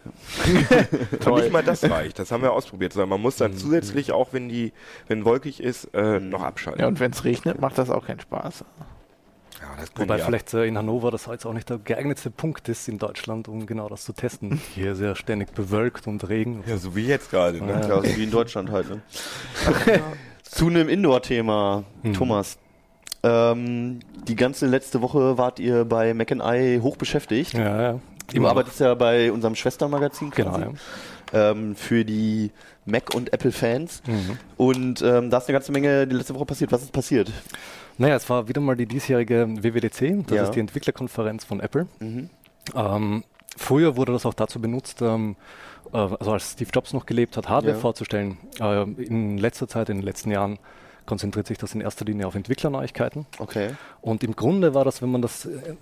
[0.06, 4.30] Und nicht mal das reicht, das haben wir ausprobiert, sondern man muss dann zusätzlich, auch
[4.32, 4.72] wenn die,
[5.10, 6.82] wenn wolkig ist, äh, noch abschalten.
[6.82, 8.64] Ja, und wenn es regnet, macht das auch keinen Spaß.
[9.62, 12.98] Ja, Wobei vielleicht äh, in Hannover das jetzt auch nicht der geeignetste Punkt ist in
[12.98, 14.62] Deutschland, um genau das zu testen.
[14.76, 16.64] Hier ist ja ständig bewölkt und Regen.
[16.66, 17.64] Ja, so wie jetzt gerade.
[17.64, 17.74] Ne?
[17.88, 18.90] Ja, so wie in Deutschland halt.
[18.90, 19.02] Ne?
[20.44, 22.58] Zu einem Indoor-Thema, Thomas.
[23.22, 27.54] Ähm, die ganze letzte Woche wart ihr bei Mac I hoch beschäftigt.
[27.54, 28.00] Ja, ja.
[28.34, 30.66] Du arbeitest ja bei unserem Schwestermagazin Genau, quasi,
[31.34, 31.52] ja.
[31.52, 32.52] ähm, für die
[32.86, 34.04] Mac- und Apple-Fans.
[34.06, 34.38] Mhm.
[34.58, 36.72] Und ähm, da ist eine ganze Menge die letzte Woche passiert.
[36.72, 37.32] Was ist passiert?
[38.00, 40.44] Naja, es war wieder mal die diesjährige WWDC, das Ja.
[40.46, 41.88] ist die Entwicklerkonferenz von Apple.
[42.00, 42.30] Mhm.
[42.74, 43.24] Ähm,
[43.58, 45.36] früher wurde das auch dazu benutzt, ähm,
[45.94, 47.80] äh, also als Steve Jobs noch gelebt hat, Hardware Ja.
[47.80, 48.38] vorzustellen.
[48.60, 50.60] Äh, in letzter Zeit, in den letzten Jahren,
[51.06, 53.26] konzentriert sich das in erster Linie auf Entwicklerneuigkeiten.
[53.40, 53.72] Okay.
[54.00, 55.76] Und im Grunde war das, wenn man das äh,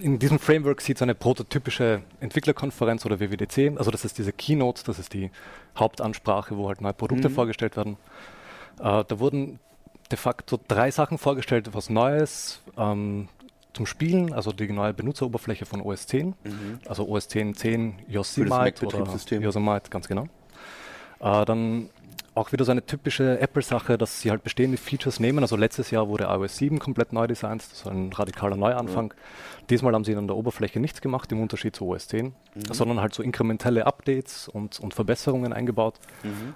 [0.00, 3.76] in diesem Framework sieht, so eine prototypische Entwicklerkonferenz oder WWDC.
[3.76, 5.30] Also das ist diese Keynote, das ist die
[5.76, 7.34] Hauptansprache, wo halt neue Produkte Mhm.
[7.34, 7.96] vorgestellt werden.
[8.78, 9.58] Äh, da wurden
[10.10, 13.28] de facto drei Sachen vorgestellt, was Neues ähm,
[13.72, 16.34] zum Spielen, also die neue Benutzeroberfläche von OS 10,
[16.88, 19.04] also OS 10 10 Yosemite oder.
[19.42, 20.24] Yosemite, ganz genau.
[21.20, 21.90] Äh, dann
[22.34, 25.40] auch wieder so eine typische Apple-Sache, dass sie halt bestehende Features nehmen.
[25.40, 29.12] Also letztes Jahr wurde iOS 7 komplett neu designt, das war ein radikaler Neuanfang.
[29.70, 32.32] Diesmal haben sie an der Oberfläche nichts gemacht, im Unterschied zu OS 10,
[32.70, 35.94] sondern halt so inkrementelle Updates und, und Verbesserungen eingebaut,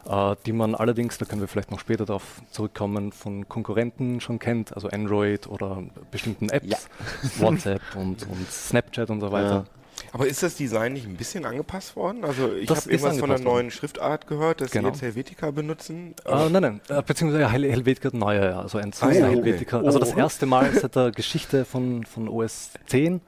[0.09, 4.39] äh, die man allerdings, da können wir vielleicht noch später darauf zurückkommen, von Konkurrenten schon
[4.39, 6.79] kennt, also Android oder bestimmten Apps, Ja.
[7.41, 9.65] WhatsApp und, und Snapchat und so weiter.
[10.13, 12.25] Aber ist das Design nicht ein bisschen angepasst worden?
[12.25, 14.89] Also ich habe irgendwas von einer neuen Schriftart gehört, dass Genau.
[14.89, 16.15] sie jetzt Helvetica benutzen.
[16.25, 19.35] Äh, nein, nein, äh, beziehungsweise Hel Helvetica hat neue, ja, also ein Ah, ja, okay.
[19.37, 19.81] Helvetica.
[19.81, 23.21] Also das erste Mal seit der Geschichte von, von OS 10 äh,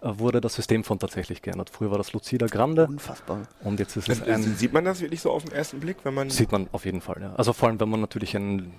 [0.00, 1.70] wurde das Systemfont tatsächlich geändert.
[1.70, 3.42] Früher war das Lucida Grande Unfassbar.
[3.64, 5.96] und jetzt ist es Äh, ein, Sieht man das wirklich so auf den ersten Blick,
[6.04, 7.34] wenn man sieht man auf jeden Fall, ja.
[7.36, 8.72] Also vor allem, wenn man natürlich ein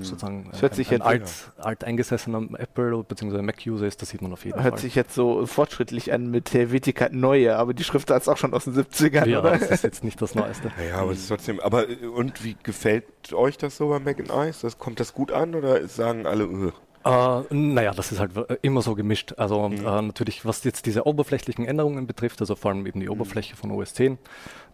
[0.00, 3.42] sozusagen Das hört ein, sich ein jetzt- alt, alteingesessener Apple- bzw.
[3.42, 4.78] Mac-User ist, das sieht man auf jeden Hört Fall.
[4.80, 8.64] sich jetzt so fortschrittlich an mit Helvetica Neue, aber die Schriftart ist auch schon aus
[8.64, 9.50] den 70ern, ja, oder?
[9.58, 10.72] das ist jetzt nicht das Neueste.
[10.90, 11.60] Ja, aber es ist trotzdem.
[11.60, 14.62] Aber äh, und wie gefällt euch das so bei Mac and Ice?
[14.62, 16.48] Das, kommt das gut an oder sagen alle?
[16.48, 16.72] Uh,
[17.04, 19.34] Äh, naja, das ist halt äh, immer so gemischt.
[19.36, 19.86] Also Mhm.
[19.86, 23.02] äh, natürlich, was jetzt diese oberflächlichen Änderungen betrifft, also vor allem eben Mhm.
[23.02, 24.18] die Oberfläche von OS 10,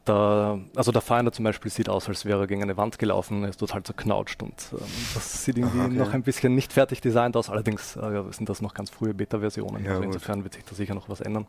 [0.05, 3.43] da, also der Finder zum Beispiel sieht aus, als wäre er gegen eine Wand gelaufen,
[3.43, 4.79] er ist total zerknautscht und ähm,
[5.15, 5.95] das sieht irgendwie Aha, okay.
[5.97, 7.51] noch ein bisschen nicht fertig designt aus.
[7.51, 10.95] Allerdings äh, sind das noch ganz frühe Beta-Versionen, Ja, also insofern wird sich da sicher
[10.95, 11.47] noch was ändern.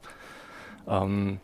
[0.88, 1.40] Ähm,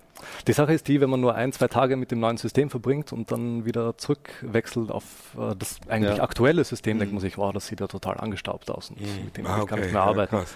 [0.48, 3.14] die Sache ist die, wenn man nur ein, zwei Tage mit dem neuen System verbringt
[3.14, 5.04] und dann wieder zurückwechselt auf
[5.38, 6.24] äh, das eigentlich Ja.
[6.24, 7.18] aktuelle System, denkt Mhm.
[7.18, 9.70] man sich, wow, das sieht ja total angestaubt aus und mit dem ah, will ich
[9.70, 10.36] gar okay, nicht mehr ja, arbeiten.
[10.36, 10.56] krass.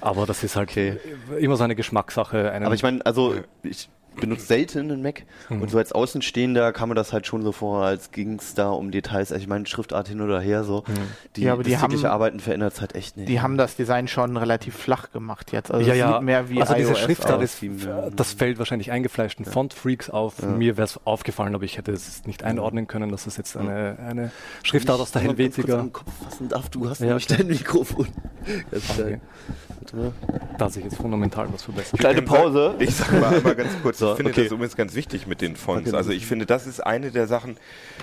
[0.00, 0.98] Aber das ist halt Okay.
[1.38, 2.52] immer so eine Geschmackssache.
[2.52, 5.62] Aber ich meine, also ich benutze selten einen Mac Mhm.
[5.62, 8.70] und so als Außenstehender kam mir das halt schon so vor, als ging es da
[8.70, 9.32] um Details.
[9.32, 10.84] Also ich meine, Schriftart hin oder her so.
[11.36, 13.28] Die, Ja, aber die das tägliche haben- Arbeiten verändert es halt echt nicht.
[13.28, 15.70] Die haben das Design schon relativ flach gemacht jetzt.
[15.70, 17.62] Also ja, es ja, sieht mehr wie also diese iOS Schriftart aus.
[17.62, 18.10] ist, Ja.
[18.10, 20.42] das fällt wahrscheinlich eingefleischten Font-Freaks auf.
[20.42, 23.96] Mir wäre es aufgefallen, aber ich hätte es nicht einordnen können, dass es jetzt eine,
[24.06, 24.30] eine
[24.62, 25.86] Schriftart aus der Helvetica.
[25.92, 27.38] Kopf fassen darf, du hast Ja, nämlich klar.
[27.38, 28.08] dein Mikrofon.
[28.70, 29.20] Das ist Okay.
[29.92, 30.12] geil.
[30.58, 31.98] Da sich jetzt fundamental was verbessert.
[32.00, 32.74] Kleine Pause.
[32.80, 34.42] Ich sag mal, mal ganz kurz, So, ich finde okay.
[34.44, 35.94] das übrigens ganz wichtig mit den Fonts.
[35.94, 37.56] Also ich finde, das ist eine der Sachen,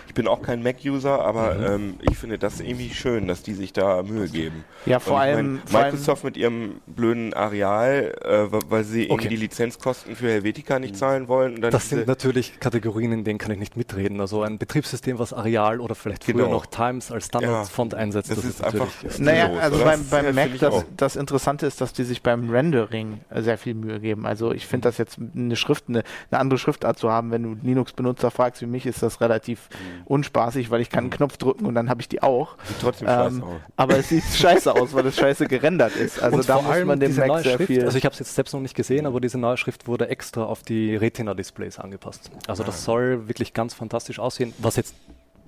[0.08, 3.74] ich bin auch kein Mac-User, aber ähm, ich finde das irgendwie schön, dass die sich
[3.74, 4.64] da Mühe geben.
[4.86, 9.04] Ja, vor ich allem- mein, vor allem- Microsoft mit ihrem blöden Areal, äh, weil sie
[9.04, 9.28] irgendwie Okay.
[9.30, 11.56] die Lizenzkosten für Helvetica nicht zahlen wollen.
[11.56, 14.22] Und dann Das sind natürlich Kategorien, in denen kann ich nicht mitreden.
[14.22, 16.52] Also ein Betriebssystem, was Areal oder vielleicht früher Genau.
[16.52, 19.20] noch Times als Standardfont einsetzt, das ist einfach- natürlich.
[19.20, 22.45] Naja, also beim, Das, beim äh, Mac, das, das Interessante ist, dass die sich beim
[22.50, 24.26] Rendering äh, sehr viel Mühe geben.
[24.26, 27.58] Also ich finde das jetzt eine Schrift, eine, eine andere Schriftart zu haben, wenn du
[27.66, 29.70] Linux-Benutzer fragst wie mich, ist das relativ
[30.06, 32.58] unspaßig, weil ich kann einen Knopf drücken und dann habe ich die auch.
[32.66, 33.50] Sieht trotzdem scheiße Ähm, aus.
[33.78, 36.22] aber es sieht scheiße aus, weil es scheiße gerendert ist.
[36.22, 37.86] Also und da vor muss allem man dem diese Mac neue sehr Schrift, viel.
[37.86, 40.44] also ich habe es jetzt selbst noch nicht gesehen, aber diese neue Schrift wurde extra
[40.44, 42.32] auf die Retina-Displays angepasst.
[42.48, 44.96] Also das soll wirklich ganz fantastisch aussehen, was jetzt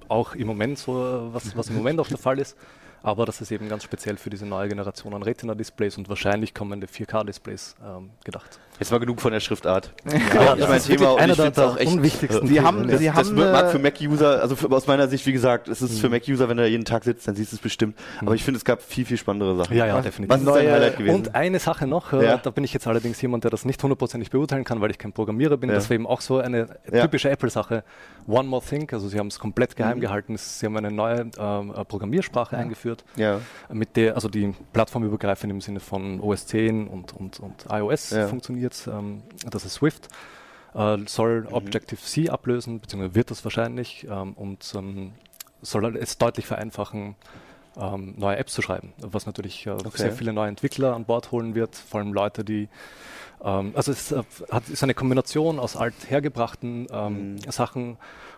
[0.10, 2.56] auch im Moment so, was, was im Moment auch der Fall ist.
[3.04, 6.88] Aber das ist eben ganz speziell für diese neue Generation an Retina-Displays und wahrscheinlich kommende
[6.88, 8.60] 4K-Displays ähm, gedacht.
[8.80, 9.92] Jetzt mal genug von der Schriftart.
[10.38, 12.98] Ja, das ist mein Thema und ich finde es auch echt unwichtigsten Sie haben- Themen.
[12.98, 15.68] Sie das haben wird- mag eine- für Mac-User, also für, aus meiner Sicht, wie gesagt,
[15.68, 17.98] es ist für Mac-User, wenn du da jeden Tag sitzt, dann siehst du es bestimmt.
[18.22, 19.76] Aber ich finde, es gab viel, viel spannendere Sachen.
[19.76, 20.34] Ja, ja, Was- definitiv.
[20.36, 21.16] Was ist dein Highlight gewesen?
[21.16, 22.38] Und eine Sache noch, äh, Ja.
[22.38, 25.12] da bin ich jetzt allerdings jemand, der das nicht hundertprozentig beurteilen kann, weil ich kein
[25.14, 25.70] Programmierer bin.
[25.70, 25.76] Ja.
[25.76, 27.02] Das war eben auch so eine Ja.
[27.02, 27.84] typische Apple-Sache.
[28.28, 30.02] One More Thing, also sie haben es komplett geheim Mhm.
[30.02, 30.38] gehalten.
[30.38, 33.40] Sie haben eine neue ähm, äh, Programmiersprache eingeführt, ja.
[33.72, 38.28] mit der, also die plattformübergreifend im Sinne von OS 10 und, und, und iOS Ja.
[38.74, 38.88] Funktioniert.
[38.88, 40.08] Ähm, das ist Swift.
[40.74, 41.54] Äh, soll Mhm.
[41.54, 45.12] Objective-C ablösen, beziehungsweise wird das wahrscheinlich ähm, und ähm,
[45.62, 47.16] soll es deutlich vereinfachen,
[47.80, 51.56] ähm, neue Apps zu schreiben, was natürlich äh, sehr viele neue Entwickler an Bord holen
[51.56, 52.70] wird, vor allem Leute, die
[53.44, 57.52] ähm, also es äh, hat, ist eine Kombination aus althergebrachten ähm, Mhm.
[57.52, 57.98] Sachen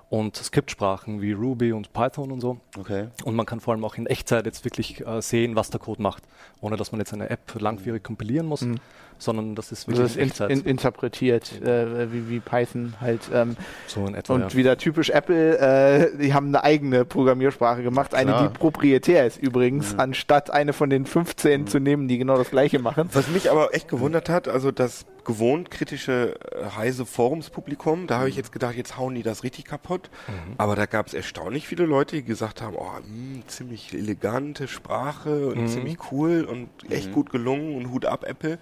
[0.09, 2.59] und Skriptsprachen wie Ruby und Python und so.
[2.77, 3.07] Okay.
[3.23, 6.01] Und man kann vor allem auch in Echtzeit jetzt wirklich äh, sehen, was der Code
[6.01, 6.23] macht,
[6.61, 8.77] ohne dass man jetzt eine App langwierig kompilieren muss, Mhm.
[9.19, 13.21] Sondern das ist also wirklich das ist in in, interpretiert, äh, wie, wie Python halt.
[13.33, 13.55] Ähm,
[13.87, 14.33] so in etwa.
[14.33, 14.53] und ja.
[14.55, 18.47] wieder typisch Apple, äh, die haben eine eigene Programmiersprache gemacht, eine, Klar.
[18.47, 22.79] die proprietär ist übrigens, anstatt eine von den 15 zu nehmen, die genau das gleiche
[22.79, 23.09] machen.
[23.13, 28.29] Was mich aber echt gewundert hat, also das gewohnt kritische äh, heise Forumspublikum, da habe
[28.29, 30.09] ich jetzt gedacht, jetzt hauen die das richtig kaputt.
[30.57, 35.47] Aber da gab es erstaunlich viele Leute, die gesagt haben, oh, mh, ziemlich elegante Sprache
[35.47, 38.57] und ziemlich cool und echt gut gelungen und Hut ab Apple.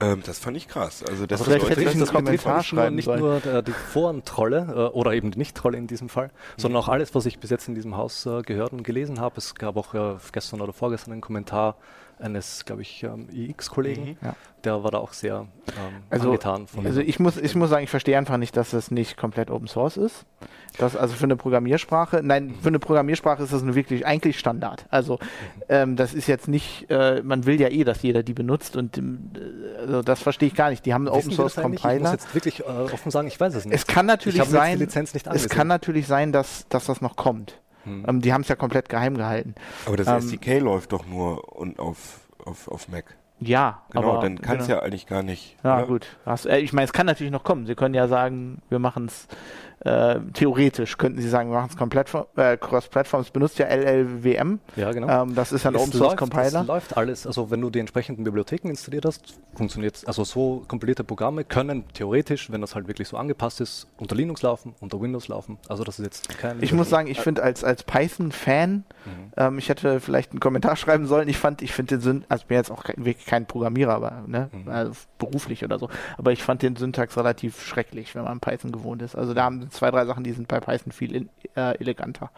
[0.00, 1.02] Ähm, das fand ich krass.
[1.02, 3.20] Also das Also vielleicht hätte ich einen Kommentar nicht nur, schreiben nicht sollen.
[3.20, 7.14] nur äh, die Forentrolle äh, oder eben die Nicht-Trolle in diesem Fall, sondern auch alles,
[7.14, 9.38] was ich bis jetzt in diesem Haus äh, gehört und gelesen habe.
[9.38, 11.76] Es gab auch äh, gestern oder vorgestern einen Kommentar
[12.18, 14.34] eines, glaube ich, ähm, IX-Kollegen, Ja.
[14.64, 17.84] der war da auch sehr ähm, Also, angetan von also ich muss, ich muss sagen,
[17.84, 20.24] ich verstehe einfach nicht, dass das nicht komplett Open Source ist.
[20.78, 24.86] Das, also für eine Programmiersprache, nein, für eine Programmiersprache ist das nur wirklich eigentlich Standard.
[24.90, 25.18] Also
[25.68, 28.98] ähm, das ist jetzt nicht, äh, man will ja eh, dass jeder die benutzt und
[28.98, 29.00] äh,
[29.80, 30.84] also das verstehe ich gar nicht.
[30.86, 31.80] Die haben einen Wissen Open Source eigentlich?
[31.80, 32.12] Ich muss Compiler.
[32.12, 33.74] jetzt wirklich äh, offen sagen, ich weiß es nicht.
[33.74, 37.16] Es kann natürlich sein, die Lizenz nicht es kann natürlich sein, dass, dass das noch
[37.16, 37.60] kommt.
[37.86, 38.04] Hm.
[38.06, 39.54] Ähm, die haben es ja komplett geheim gehalten.
[39.86, 43.16] Aber das Ähm, SDK läuft doch nur und auf, auf, auf Mac.
[43.38, 44.78] Ja, Genau, aber dann kann es genau.
[44.78, 45.56] ja eigentlich gar nicht.
[45.62, 45.86] Ja, oder?
[45.86, 46.06] gut.
[46.46, 47.66] Äh, ich meine, es kann natürlich noch kommen.
[47.66, 49.28] Sie können ja sagen, wir machen es
[49.80, 53.20] äh, theoretisch, könnten Sie sagen, wir machen es komplett äh, cross-Plattform.
[53.20, 54.58] Es benutzt ja LLWM.
[54.74, 55.22] ja, genau.
[55.24, 56.60] Ähm, das ist ein Es Open Source läuft- Compiler.
[56.62, 61.04] Es läuft alles, also wenn du die entsprechenden Bibliotheken installiert hast, funktioniert Also so kompilierte
[61.04, 65.28] Programme können theoretisch, wenn das halt wirklich so angepasst ist, unter Linux laufen, unter Windows
[65.28, 65.58] laufen.
[65.68, 66.62] Also das ist jetzt kein.
[66.62, 68.84] Ich muss sagen, ich finde als, als Python-Fan,
[69.36, 71.28] ähm, ich hätte vielleicht einen Kommentar schreiben sollen.
[71.28, 73.94] Ich fand, ich finde den Syn, also ich bin jetzt auch kein, wirklich kein Programmierer,
[73.94, 75.88] aber ne, also beruflich oder so.
[76.16, 79.14] Aber ich fand den Syntax relativ schrecklich, wenn man Python gewohnt ist.
[79.14, 82.30] Also da haben zwei, drei Sachen, die sind bei Python viel in, äh, eleganter.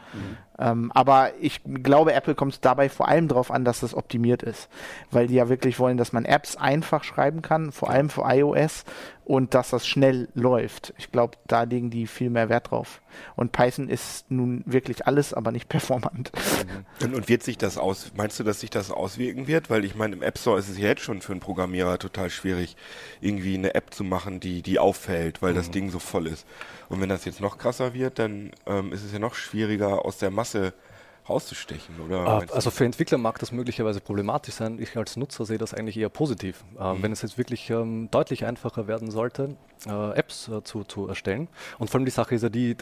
[0.58, 4.68] Ähm, aber ich glaube, Apple kommt dabei vor allem darauf an, dass das optimiert ist,
[5.10, 8.84] weil die ja wirklich wollen, dass man Apps einfach schreiben kann, vor allem für iOS
[9.28, 10.94] und dass das schnell läuft.
[10.96, 13.02] Ich glaube, da legen die viel mehr Wert drauf.
[13.36, 16.32] Und Python ist nun wirklich alles, aber nicht performant.
[17.02, 19.68] Und, und wird sich das aus, meinst du, dass sich das auswirken wird?
[19.68, 22.30] Weil ich meine, im App Store ist es ja jetzt schon für einen Programmierer total
[22.30, 22.74] schwierig,
[23.20, 26.46] irgendwie eine App zu machen, die, die auffällt, weil das Ding so voll ist.
[26.88, 30.16] Und wenn das jetzt noch krasser wird, dann ähm, ist es ja noch schwieriger, aus
[30.16, 30.72] der Masse
[31.28, 32.44] rauszustechen, oder?
[32.46, 32.54] Du?
[32.54, 34.78] Also für Entwickler mag das möglicherweise problematisch sein.
[34.80, 36.64] Ich als Nutzer sehe das eigentlich eher positiv.
[36.78, 37.02] Äh, Mhm.
[37.02, 41.48] Wenn es jetzt wirklich ähm, deutlich einfacher werden sollte, äh, Apps äh, zu, zu erstellen.
[41.78, 42.76] Und vor allem die Sache ist ja die,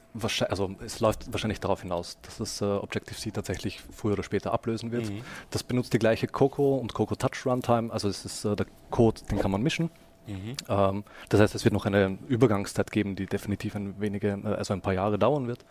[0.49, 4.93] also es läuft wahrscheinlich darauf hinaus, dass das äh, Objective-C tatsächlich früher oder später ablösen
[4.93, 5.11] wird.
[5.11, 5.23] Mhm.
[5.51, 7.93] Das benutzt die gleiche Coco und Coco Touch Runtime.
[7.93, 9.91] Also es ist äh, der Code, den kann man mischen.
[10.27, 10.57] Mhm.
[10.69, 14.75] Ähm, das heißt, es wird noch eine Übergangszeit geben, die definitiv ein wenige, äh, also
[14.75, 15.65] ein paar Jahre dauern wird.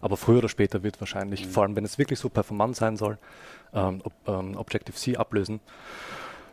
[0.00, 3.18] Aber früher oder später wird wahrscheinlich, vor allem wenn es wirklich so performant sein soll,
[3.74, 5.60] ähm, ob, ähm, Objective-C ablösen.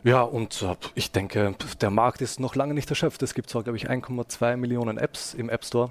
[0.02, 3.22] Ja, und äh, ich denke, der Markt ist noch lange nicht erschöpft.
[3.22, 5.90] Es gibt zwar, glaube ich, 1,2 Millionen Apps im App Store,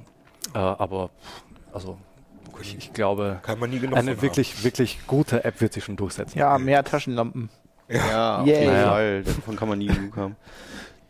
[0.55, 1.11] äh, aber
[1.71, 1.97] also
[2.61, 5.95] ich, ich glaube, Kann man nie genug eine wirklich, wirklich gute App wird sich schon
[5.95, 6.37] durchsetzen.
[6.37, 7.49] Ja, mehr Taschenlampen.
[7.87, 8.59] Ja, auf Yay.
[8.59, 8.89] jeden Naja.
[8.89, 9.23] Fall.
[9.23, 10.35] Davon kann man nie genug haben.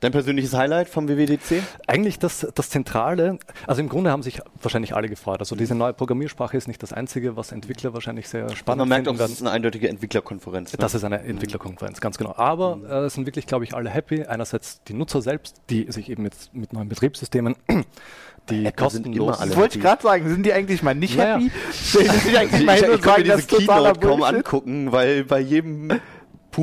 [0.01, 1.62] Dein persönliches Highlight vom WWDC?
[1.85, 5.39] Eigentlich das, das Zentrale, also im Grunde haben sich wahrscheinlich alle gefreut.
[5.41, 9.07] Also diese neue Programmiersprache ist nicht das Einzige, was Entwickler wahrscheinlich sehr spannend Man merkt
[9.07, 9.33] auch, finden das werden.
[9.33, 10.71] ist eine eindeutige Entwicklerkonferenz.
[10.71, 10.77] Ne?
[10.79, 12.33] Das ist eine Entwicklerkonferenz, ganz genau.
[12.38, 14.23] Aber äh, es sind wirklich, glaube ich, alle happy.
[14.23, 17.57] Einerseits die Nutzer selbst, die sich eben jetzt mit neuen Betriebssystemen,
[18.49, 20.29] die Apple sind kostenlos immer alle Das wollte ich gerade sagen.
[20.29, 21.39] Sind die eigentlich mal nicht Naja.
[21.39, 21.51] happy?
[21.73, 25.25] Sie sich eigentlich ich, mal ich, ich und kann mir diese Keynote kaum angucken, weil
[25.25, 25.91] bei jedem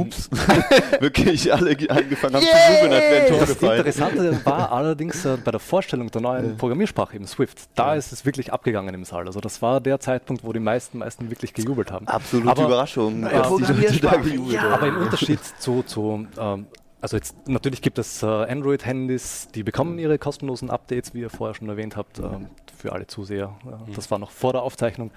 [0.04, 0.30] Pups
[1.00, 3.78] wirklich alle ge- angefangen haben zu googeln, als wären Tore Das gefallen.
[3.78, 8.24] Interessante war allerdings äh, bei der Vorstellung der neuen Programmiersprache, eben Swift, da ist es
[8.24, 9.26] wirklich abgegangen im Saal.
[9.26, 12.06] Also das war der Zeitpunkt, wo die meisten, meisten wirklich gejubelt haben.
[12.08, 13.24] Absolute Aber- Überraschung.
[14.22, 14.68] Gejubelt ja.
[14.70, 16.66] Aber im Unterschied zu, zu ähm,
[17.00, 21.54] also jetzt natürlich gibt es äh, Android-Handys, die bekommen ihre kostenlosen Updates, wie ihr vorher
[21.54, 23.56] schon erwähnt habt, ähm, für alle Zuseher.
[23.64, 25.10] Äh, Das war noch vor der Aufzeichnung.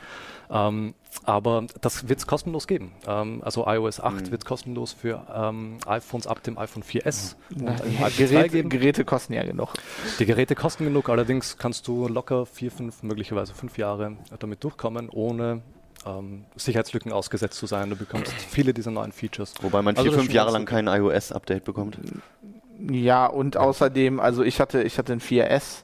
[0.50, 0.93] Ähm,
[1.26, 2.91] aber das wird es kostenlos geben.
[3.08, 7.63] Ähm, also iOS 8 wird es kostenlos für ähm, iPhones ab dem iPhone 4S und
[7.65, 8.69] Na, einem iPhone 2 Geräte, geben.
[8.69, 9.74] Geräte kosten ja genug.
[10.19, 15.10] Die Geräte kosten genug, allerdings kannst du locker vier, fünf, möglicherweise fünf Jahre damit durchkommen,
[15.10, 15.62] ohne
[16.06, 17.89] ähm, Sicherheitslücken ausgesetzt zu sein.
[17.89, 19.54] Du bekommst viele dieser neuen Features.
[19.62, 21.98] Wobei man Also vier, fünf Jahre lang kein iOS-Update bekommt.
[22.89, 25.84] Ja, und außerdem, also ich hatte, ich hatte ein 4S.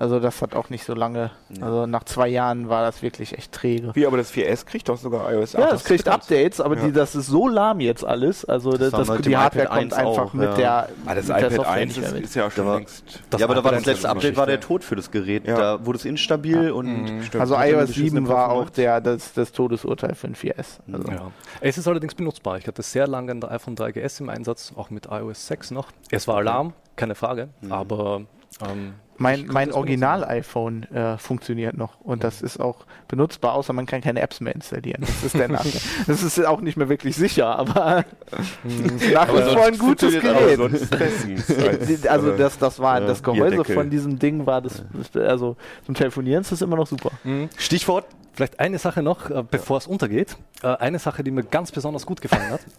[0.00, 1.30] Also das hat auch nicht so lange.
[1.60, 3.90] Also nach zwei Jahren war das wirklich echt träge.
[3.94, 5.60] Wie, aber das 4S kriegt doch sogar iOS 8.
[5.62, 6.86] Ja, es kriegt Updates, aber Ja.
[6.86, 8.46] die, das ist so lahm jetzt alles.
[8.46, 10.54] Also das, das, mit die Hardware iPad kommt 1 einfach auch, mit ja.
[10.56, 12.70] der, Ah, das mit der iPad Software 1 nicht mehr ist, ist ja schon Da
[12.70, 13.20] war- längst.
[13.28, 14.60] Das ja, aber da war das letzte Update, war der.
[14.60, 15.46] Tod für das Gerät.
[15.46, 15.56] Ja.
[15.56, 17.36] Da wurde es instabil und Stimmt.
[17.36, 20.78] Also iOS beschissene 7 war auch der, das, das Todesurteil für ein 4S.
[20.90, 21.10] Also.
[21.12, 21.30] Ja.
[21.60, 22.56] Es ist allerdings benutzbar.
[22.56, 25.88] Ich hatte sehr lange ein iPhone 3GS im Einsatz, auch mit iOS 6 noch.
[26.10, 28.22] Es war Alarm, keine Frage, aber
[28.66, 34.00] ähm, Mein, mein Original-iPhone äh, funktioniert noch und das ist auch benutzbar, außer man kann
[34.00, 35.02] keine Apps mehr installieren.
[35.02, 35.80] Das ist der Nachteil.
[36.06, 38.04] das ist auch nicht mehr wirklich sicher, aber
[39.12, 40.58] nach wie vor ein gutes Gerät.
[40.60, 44.82] als, Also das, das war ja, das Gehäuse von diesem Ding war das,
[45.14, 47.10] also zum Telefonieren ist das immer noch super.
[47.24, 47.48] mh.
[47.56, 50.36] Stichwort Vielleicht eine Sache noch, äh, bevor es untergeht.
[50.62, 52.60] Äh, eine Sache, die mir ganz besonders gut gefallen hat.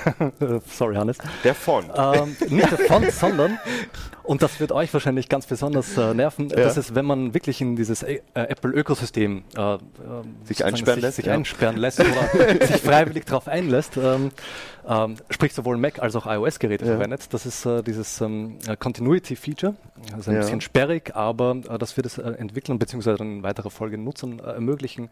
[0.66, 1.18] Sorry, Hannes.
[1.44, 1.90] Der Font.
[1.94, 3.58] Ähm, nicht der Font, sondern,
[4.22, 7.76] und das wird euch wahrscheinlich ganz besonders äh, nerven, das ist, wenn man wirklich in
[7.76, 9.78] dieses äh, Apple-Ökosystem äh, äh,
[10.44, 11.34] Sich einsperren sich, lässt, sich ja.
[11.34, 14.30] einsperren lässt oder sich freiwillig darauf einlässt, ähm,
[14.88, 16.92] ähm, sprich sowohl Mac als auch iOS-Geräte Ja.
[16.92, 17.32] verwendet.
[17.34, 19.74] Das ist äh, dieses ähm, äh, Continuity-Feature.
[20.10, 20.40] Das ist ein Ja.
[20.40, 23.16] bisschen sperrig, aber äh, das wird es äh, Entwicklern bzw.
[23.22, 25.10] in weiterer Folge Nutzern äh, ermöglichen,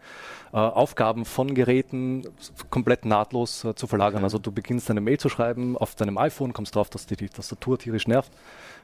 [0.53, 2.27] äh, Aufgaben von Geräten
[2.71, 4.25] komplett nahtlos zu verlagern.
[4.25, 7.29] Also du beginnst eine Mail zu schreiben auf deinem iPhone, kommst drauf, dass dir die
[7.29, 8.33] Tastatur tierisch nervt.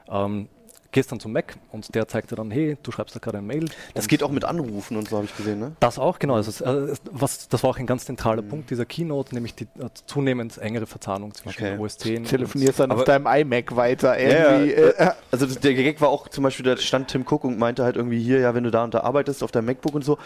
[0.09, 0.47] Ähm,
[0.93, 3.47] gehst dann zum Mac und der zeigt dir dann, hey, du schreibst da gerade eine
[3.47, 3.65] Mail.
[3.93, 5.73] Das geht auch mit Anrufen und so, habe ich gesehen, ne?
[5.81, 6.35] das auch, genau.
[6.35, 8.47] Also, es, äh, was, das war auch ein ganz zentraler Mhm.
[8.49, 11.77] Punkt dieser Keynote, nämlich die äh, zunehmend engere Verzahnung zwischen Okay.
[11.77, 14.71] OS 10 Telefonierst dann auf deinem iMac weiter Ja, irgendwie.
[14.73, 17.57] ja, äh, Also das- der Gag war auch zum Beispiel, da stand Tim Cook und
[17.59, 20.05] meinte halt irgendwie hier, ja, wenn du da und da arbeitest auf deinem MacBook und
[20.05, 20.17] so,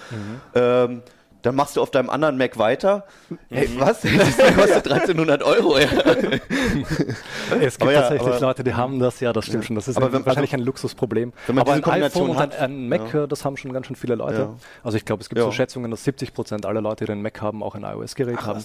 [0.53, 1.01] ähm,
[1.47, 3.05] dann machst du auf deinem anderen Mac weiter.
[3.49, 4.01] Hey, was?
[4.01, 5.77] Das kostet 1300 Euro.
[5.79, 5.87] Ja.
[7.61, 9.75] Es gibt Aber ja, tatsächlich aber- Leute, die haben das, ja, das stimmt schon.
[9.75, 11.33] Das ist Aber wenn- wahrscheinlich ein Luxusproblem.
[11.47, 13.27] wenn man aber diese ein iPhone Kombination und ein, hat, ein Mac, ja.
[13.27, 14.39] das haben schon ganz schön viele Leute.
[14.39, 14.53] Ja.
[14.83, 15.45] Also ich glaube, es gibt Ja.
[15.45, 18.63] so Schätzungen, dass 70 Prozent aller Leute, die einen Mac haben, auch ein iOS-Gerät haben.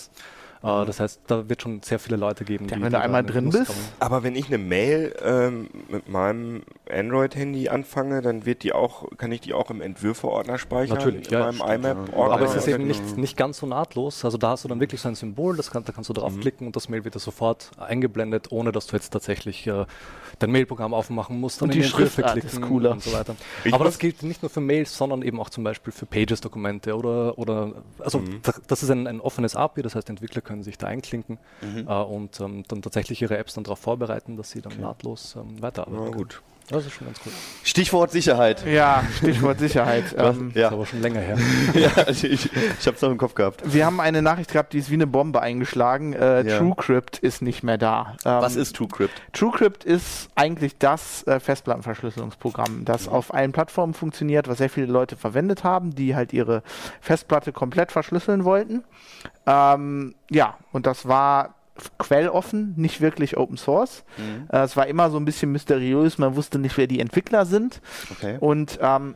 [0.62, 3.24] Äh, das heißt, da wird schon sehr viele Leute geben, Ja, die wenn du einmal
[3.24, 3.70] drin Lust bist.
[3.70, 3.78] haben.
[3.98, 9.32] Aber wenn ich eine Mail ähm, mit meinem Android-Handy anfange, dann wird die auch, kann
[9.32, 10.96] ich die auch im Entwürfe-Ordner speichern?
[10.98, 12.34] Natürlich, in ja, meinem stimmt, IMAP-Ordner.
[12.34, 14.24] Aber es ist eben nicht, nicht ganz so nahtlos.
[14.24, 16.66] Also da hast du dann wirklich so ein Symbol, das kann, da kannst du draufklicken
[16.66, 19.84] und das Mail wird dir sofort eingeblendet, ohne dass du jetzt tatsächlich äh,
[20.38, 22.90] dein Mailprogramm aufmachen musst Und in die Entwürfe Schriftart ist klicken cooler.
[22.92, 23.34] und so weiter.
[23.64, 26.94] Ich Aber das gilt nicht nur für Mails, sondern eben auch zum Beispiel für Pages-Dokumente
[26.96, 28.40] oder, oder also Mhm.
[28.42, 31.86] da- das ist ein, ein offenes API, das heißt Entwickler können sich da einklinken Mhm.
[31.88, 35.62] äh, und ähm, dann tatsächlich ihre Apps dann darauf vorbereiten, dass sie dann nahtlos ähm,
[35.62, 36.16] weiterarbeiten Na können.
[36.16, 36.42] gut.
[36.68, 37.32] Das ist schon ganz cool.
[37.64, 38.64] Stichwort Sicherheit.
[38.66, 40.04] ja, Stichwort Sicherheit.
[40.16, 40.66] ähm, Das Ja.
[40.68, 41.36] ist aber schon länger her.
[41.74, 43.62] ja, ich, ich, ich habe es noch im Kopf gehabt.
[43.64, 46.12] wir haben eine Nachricht gehabt, die ist wie eine Bombe eingeschlagen.
[46.14, 46.58] Äh, Ja.
[46.58, 48.16] TrueCrypt ist nicht mehr da.
[48.24, 49.20] Ähm, Was ist TrueCrypt?
[49.32, 55.16] TrueCrypt ist eigentlich das äh, Festplattenverschlüsselungsprogramm, das auf allen Plattformen funktioniert, was sehr viele Leute
[55.16, 56.62] verwendet haben, die halt ihre
[57.00, 58.84] Festplatte komplett verschlüsseln wollten.
[59.46, 61.54] Ähm, ja, und das war
[61.98, 64.04] quelloffen, nicht wirklich Open Source.
[64.52, 67.80] Äh, es war immer so ein bisschen mysteriös, man wusste nicht, wer die Entwickler sind.
[68.10, 68.36] Okay.
[68.40, 69.14] Und ähm,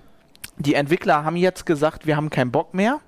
[0.58, 3.00] die Entwickler haben jetzt gesagt, wir haben keinen Bock mehr.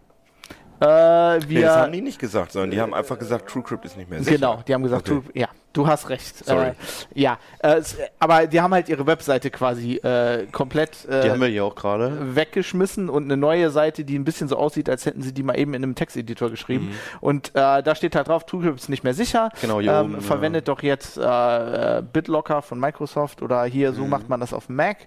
[0.81, 3.97] Äh, wir Nee, das haben die nicht gesagt, sondern die haben einfach gesagt, TrueCrypt ist
[3.97, 4.37] nicht mehr sicher.
[4.37, 5.23] Genau, die haben gesagt, Okay.
[5.23, 6.45] True, ja, Du hast recht.
[6.47, 6.69] Sorry.
[6.69, 6.73] Äh,
[7.15, 7.83] ja, äh,
[8.19, 11.75] aber die haben halt ihre Webseite quasi äh, komplett äh, Die haben wir hier auch
[11.75, 12.35] gerade.
[12.35, 15.59] weggeschmissen und eine neue Seite, die ein bisschen so aussieht, als hätten sie die mal
[15.59, 16.93] eben in einem Texteditor geschrieben.
[17.21, 19.51] Und äh, da steht halt drauf, TrueCrypt ist nicht mehr sicher.
[19.61, 24.07] Genau, hier ähm, oben, verwendet doch jetzt äh, äh, BitLocker von Microsoft oder hier, so
[24.07, 25.07] macht man das auf Mac.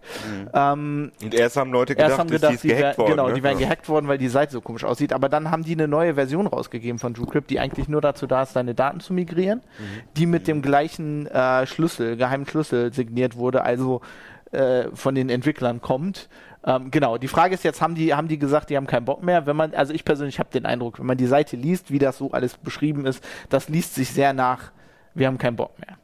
[0.53, 3.11] Ähm, Und erst haben Leute gedacht, Erst haben gedacht, die die gehackt worden.
[3.11, 3.33] genau, ne?
[3.33, 3.65] die wären Ja.
[3.65, 5.11] gehackt worden, weil die Seite so komisch aussieht.
[5.11, 8.43] Aber dann haben die eine neue Version rausgegeben von TrueCrypt, die eigentlich nur dazu da
[8.43, 9.61] ist, deine Daten zu migrieren,
[10.17, 14.01] die mit dem gleichen äh, Schlüssel, geheimen Schlüssel signiert wurde, also
[14.51, 16.29] äh, von den Entwicklern kommt.
[16.65, 19.23] Ähm, genau, die Frage ist jetzt, haben die, haben die gesagt, die haben keinen Bock
[19.23, 19.45] mehr?
[19.45, 22.17] Wenn man, also ich persönlich habe den Eindruck, wenn man die Seite liest, wie das
[22.17, 24.71] so alles beschrieben ist, das liest sich sehr nach,
[25.15, 25.97] wir haben keinen Bock mehr.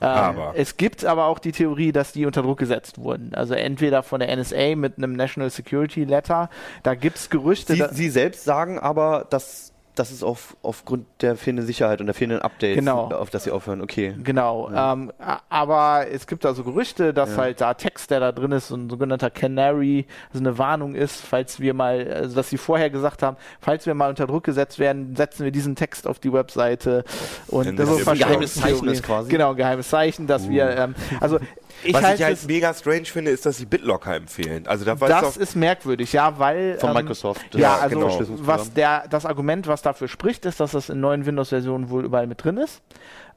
[0.00, 3.34] Ähm, Aber- es gibt aber auch die Theorie, dass die unter Druck gesetzt wurden.
[3.34, 6.48] Also entweder von der NSA mit einem National Security Letter.
[6.82, 7.74] Da gibt es Gerüchte.
[7.74, 9.69] Sie, Sie selbst sagen aber, dass
[10.00, 13.10] das ist auf, aufgrund der fehlenden Sicherheit und der fehlenden Updates, Genau.
[13.10, 13.82] auf das sie aufhören.
[13.82, 14.14] Okay.
[14.24, 17.36] Genau, ähm, a- aber es gibt also Gerüchte, dass Ja.
[17.42, 21.20] halt da Text, der da drin ist, so ein sogenannter Canary, also eine Warnung ist,
[21.20, 24.78] falls wir mal, also dass sie vorher gesagt haben, falls wir mal unter Druck gesetzt
[24.78, 27.04] werden, setzen wir diesen Text auf die Webseite
[27.48, 29.28] und Dann das ist ja ein geheimes Zeichen ist quasi.
[29.30, 31.38] Genau, geheimes Zeichen, dass wir, ähm, also
[31.84, 34.66] ich Was halte ich halt es, mega strange finde, ist, dass sie BitLocker empfehlen.
[34.66, 37.54] Also da das ist merkwürdig, ja, weil Von ähm, Microsoft.
[37.54, 38.46] Ja, Ja, also genau.
[38.46, 42.26] was der, das Argument, was dafür spricht, ist, dass das in neuen Windows-Versionen wohl überall
[42.26, 42.82] mit drin ist.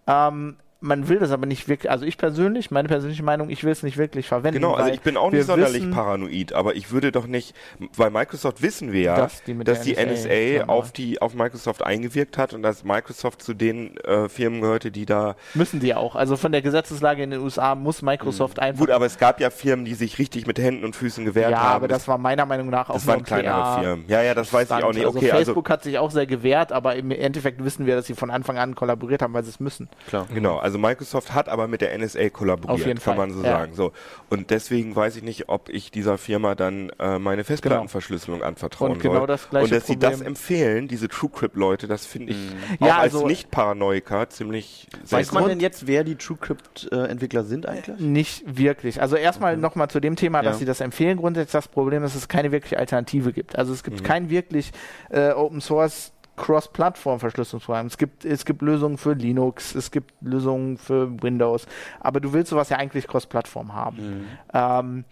[0.08, 3.72] Ähm, man will das aber nicht wirklich, also ich persönlich, meine persönliche Meinung, ich will
[3.72, 4.60] es nicht wirklich verwenden.
[4.60, 7.56] Genau, also weil ich bin auch nicht sonderlich wissen, paranoid, aber ich würde doch nicht,
[7.98, 11.84] bei Microsoft wissen wir ja, Dass die dass die NSA NSA auf die auf Microsoft
[11.84, 16.16] eingewirkt hat und dass Microsoft zu den äh, Firmen gehörte, die da Müssen die auch.
[16.16, 18.80] Also von der Gesetzeslage in den USA muss Microsoft einfach.
[18.80, 21.62] gut, aber es gab ja Firmen, die sich richtig mit Händen und Füßen gewehrt ja,
[21.62, 21.76] haben.
[21.76, 24.06] aber das war meiner Meinung nach auch das nur waren ein kleinere Firmen.
[24.08, 25.06] Ja, ja, das weiß ich auch nicht.
[25.06, 28.08] Also Okay, also Facebook hat sich auch sehr gewehrt, aber im Endeffekt wissen wir, dass
[28.08, 29.88] sie von Anfang an kollaboriert haben, weil sie es müssen.
[30.08, 30.28] Klar.
[30.34, 33.44] Genau, also Microsoft hat aber mit der NSA kollaboriert, Auf jeden kann Fall, man so
[33.44, 33.52] ja.
[33.60, 33.74] sagen.
[33.76, 33.92] So
[34.30, 39.02] und deswegen weiß ich nicht, ob ich dieser Firma dann äh, meine Festplattenverschlüsselung anvertrauen Und
[39.02, 39.28] genau soll.
[39.28, 42.38] das gleiche und dass sie das Problem- empfehlen, diese TrueCrypt-Leute, das finde ich
[42.80, 48.00] auch Ja, als also- Nicht-Paranoiker ziemlich Weiß man denn jetzt, wer die TrueCrypt-Entwickler sind eigentlich?
[48.00, 49.02] Nicht wirklich.
[49.02, 50.60] Also erstmal noch nochmal zu dem Thema, dass Ja.
[50.60, 51.18] sie das empfehlen.
[51.18, 53.58] Grundsätzlich das Problem ist, dass es keine wirkliche Alternative gibt.
[53.58, 54.04] Also es gibt Mhm.
[54.04, 54.72] kein wirklich
[55.10, 57.88] äh, Open Source Cross-Plattform-Verschlüsselungsprogramm.
[57.88, 61.68] Es gibt, es gibt Lösungen für Linux, es gibt Lösungen für Windows,
[62.00, 64.28] aber du willst sowas ja eigentlich Cross-Plattform haben.
[64.54, 65.06] Ähm,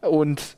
[0.00, 0.56] und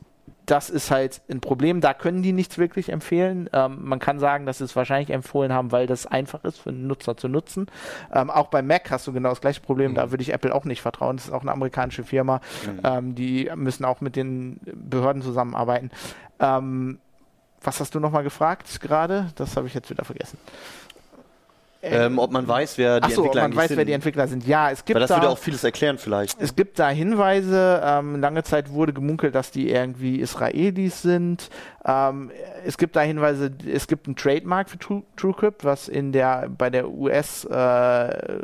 [0.50, 1.80] das ist halt ein Problem.
[1.80, 3.48] Da können die nichts wirklich empfehlen.
[3.52, 6.72] Ähm, man kann sagen, dass sie es wahrscheinlich empfohlen haben, weil das einfach ist für
[6.72, 7.66] den Nutzer zu nutzen.
[8.12, 9.94] Ähm, auch bei Mac hast du genau das gleiche Problem.
[9.94, 11.16] Da würde ich Apple auch nicht vertrauen.
[11.16, 12.40] Das ist auch eine amerikanische Firma.
[12.82, 15.90] Ähm, die müssen auch mit den Behörden zusammenarbeiten.
[17.60, 19.30] Ähm, was hast du nochmal gefragt gerade?
[19.36, 20.38] Das habe ich jetzt wieder vergessen.
[21.82, 23.76] Ähm, ob man weiß, wer die Achso, ob Entwickler man eigentlich weiß, sind.
[23.78, 24.46] wer die Entwickler sind.
[24.46, 26.40] Ja, es gibt Weil das da, würde auch vieles erklären vielleicht.
[26.40, 31.48] es gibt da Hinweise, ähm, lange Zeit wurde gemunkelt, dass die irgendwie Israelis sind.
[31.86, 32.30] Ähm,
[32.66, 36.68] es gibt da Hinweise, es gibt ein Trademark für True, TrueCrypt, was in der bei
[36.68, 38.38] der US äh,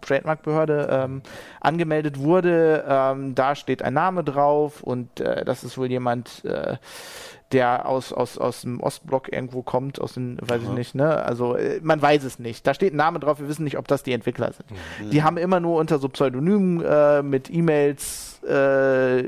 [0.00, 1.22] Trademarkbehörde ähm,
[1.60, 2.84] angemeldet wurde.
[2.88, 6.76] Ähm, da steht ein Name drauf und äh, das ist wohl jemand, äh,
[7.52, 11.22] der aus, aus, aus dem Ostblock irgendwo kommt, aus den, weiß ich nicht, ne?
[11.24, 12.66] Also äh, man weiß es nicht.
[12.66, 14.66] Da steht ein Name drauf, wir wissen nicht, ob das die Entwickler sind.
[15.12, 19.24] Die haben immer nur unter so Pseudonymen äh, mit E-Mails äh,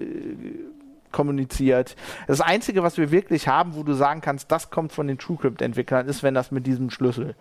[1.10, 1.96] kommuniziert.
[2.26, 6.08] Das Einzige, was wir wirklich haben, wo du sagen kannst, das kommt von den TrueCrypt-Entwicklern,
[6.08, 7.34] ist, wenn das mit diesem Schlüssel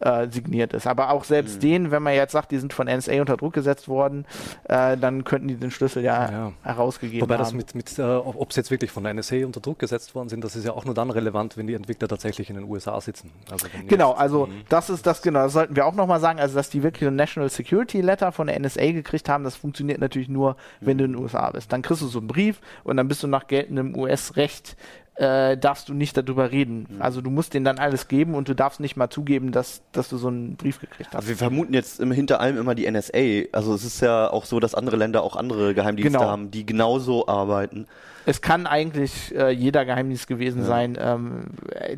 [0.00, 0.86] äh, signiert ist.
[0.86, 3.88] Aber auch selbst den, wenn man jetzt sagt, die sind von NSA unter Druck gesetzt
[3.88, 4.26] worden,
[4.68, 6.52] äh, dann könnten die den Schlüssel ja, Ja.
[6.62, 7.42] herausgegeben Wobei haben.
[7.42, 10.28] das mit, mit äh, ob sie jetzt wirklich von der NSA unter Druck gesetzt worden
[10.28, 13.00] sind, das ist ja auch nur dann relevant, wenn die Entwickler tatsächlich in den USA
[13.00, 13.30] sitzen.
[13.50, 14.62] Also Genau, also Mhm.
[14.68, 17.16] das ist das genau, das sollten wir auch nochmal sagen, also dass die wirklich ein
[17.16, 21.12] National Security Letter von der NSA gekriegt haben, das funktioniert natürlich nur, wenn du in
[21.14, 21.72] den USA bist.
[21.72, 24.76] Dann kriegst du so einen Brief und dann bist du nach geltendem US-Recht
[25.18, 26.86] äh, darfst du nicht darüber reden.
[27.00, 30.08] Also du musst denen dann alles geben und du darfst nicht mal zugeben, dass, dass
[30.08, 31.16] du so einen Brief gekriegt hast.
[31.16, 33.48] Also wir vermuten jetzt im, hinter allem immer die NSA.
[33.52, 36.30] Also es ist ja auch so, dass andere Länder auch andere Geheimdienste Genau.
[36.30, 37.86] haben, die genauso arbeiten.
[38.26, 40.96] Es kann eigentlich äh, jeder Geheimdienst gewesen sein.
[41.00, 41.46] Ähm,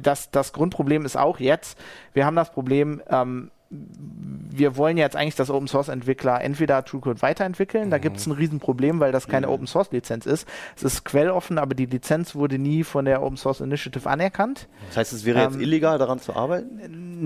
[0.00, 1.78] das, das Grundproblem ist auch jetzt,
[2.14, 7.22] wir haben das Problem, ähm, wir wollen jetzt eigentlich, dass Open Source Entwickler entweder TrueCode
[7.22, 7.88] weiterentwickeln.
[7.90, 10.46] Da gibt es ein Riesenproblem, weil das keine Open Source Lizenz ist.
[10.76, 14.66] Es ist quelloffen, aber die Lizenz wurde nie von der Open Source Initiative anerkannt.
[14.88, 16.80] Das heißt, es wäre jetzt Ähm, illegal, daran zu arbeiten?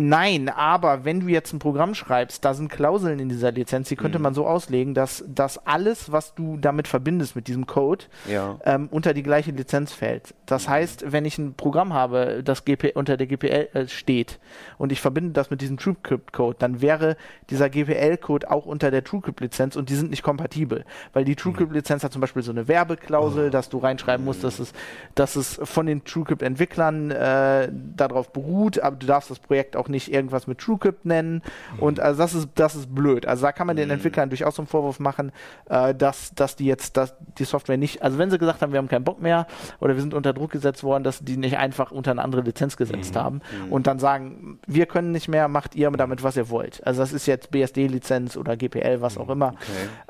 [0.08, 3.94] Nein, aber wenn du jetzt ein Programm schreibst, da sind Klauseln in dieser Lizenz, die
[3.94, 4.00] Mhm.
[4.00, 8.58] könnte man so auslegen, dass, dass alles, was du damit verbindest mit diesem Code, Ja.
[8.66, 10.34] ähm, unter die gleiche Lizenz fällt.
[10.44, 14.40] Das heißt, wenn ich ein Programm habe, das GP unter der GPL äh, steht
[14.76, 17.16] und ich verbinde das mit diesem TrueCrypt TrueCrypt-Code, dann wäre
[17.50, 20.84] dieser GPL-Code auch unter der TrueCrypt-Lizenz und die sind nicht kompatibel.
[21.12, 24.72] Weil die TrueCrypt-Lizenz hat zum Beispiel so eine Werbeklausel, dass du reinschreiben musst, dass es,
[25.14, 30.12] dass es von den TrueCrypt-Entwicklern äh, darauf beruht, aber du darfst das Projekt auch nicht
[30.12, 31.42] irgendwas mit TrueCrypt nennen.
[31.78, 33.26] Und also das ist, das ist blöd.
[33.26, 35.32] Also da kann man den Entwicklern durchaus einen Vorwurf machen,
[35.66, 38.78] äh, dass, dass die jetzt dass die Software nicht, also wenn sie gesagt haben, wir
[38.78, 39.46] haben keinen Bock mehr
[39.80, 42.76] oder wir sind unter Druck gesetzt worden, dass die nicht einfach unter eine andere Lizenz
[42.76, 46.84] gesetzt haben und dann sagen, wir können nicht mehr, macht ihr damit, was ihr wollt.
[46.86, 49.54] Also das ist jetzt BSD-Lizenz oder GPL, was auch immer.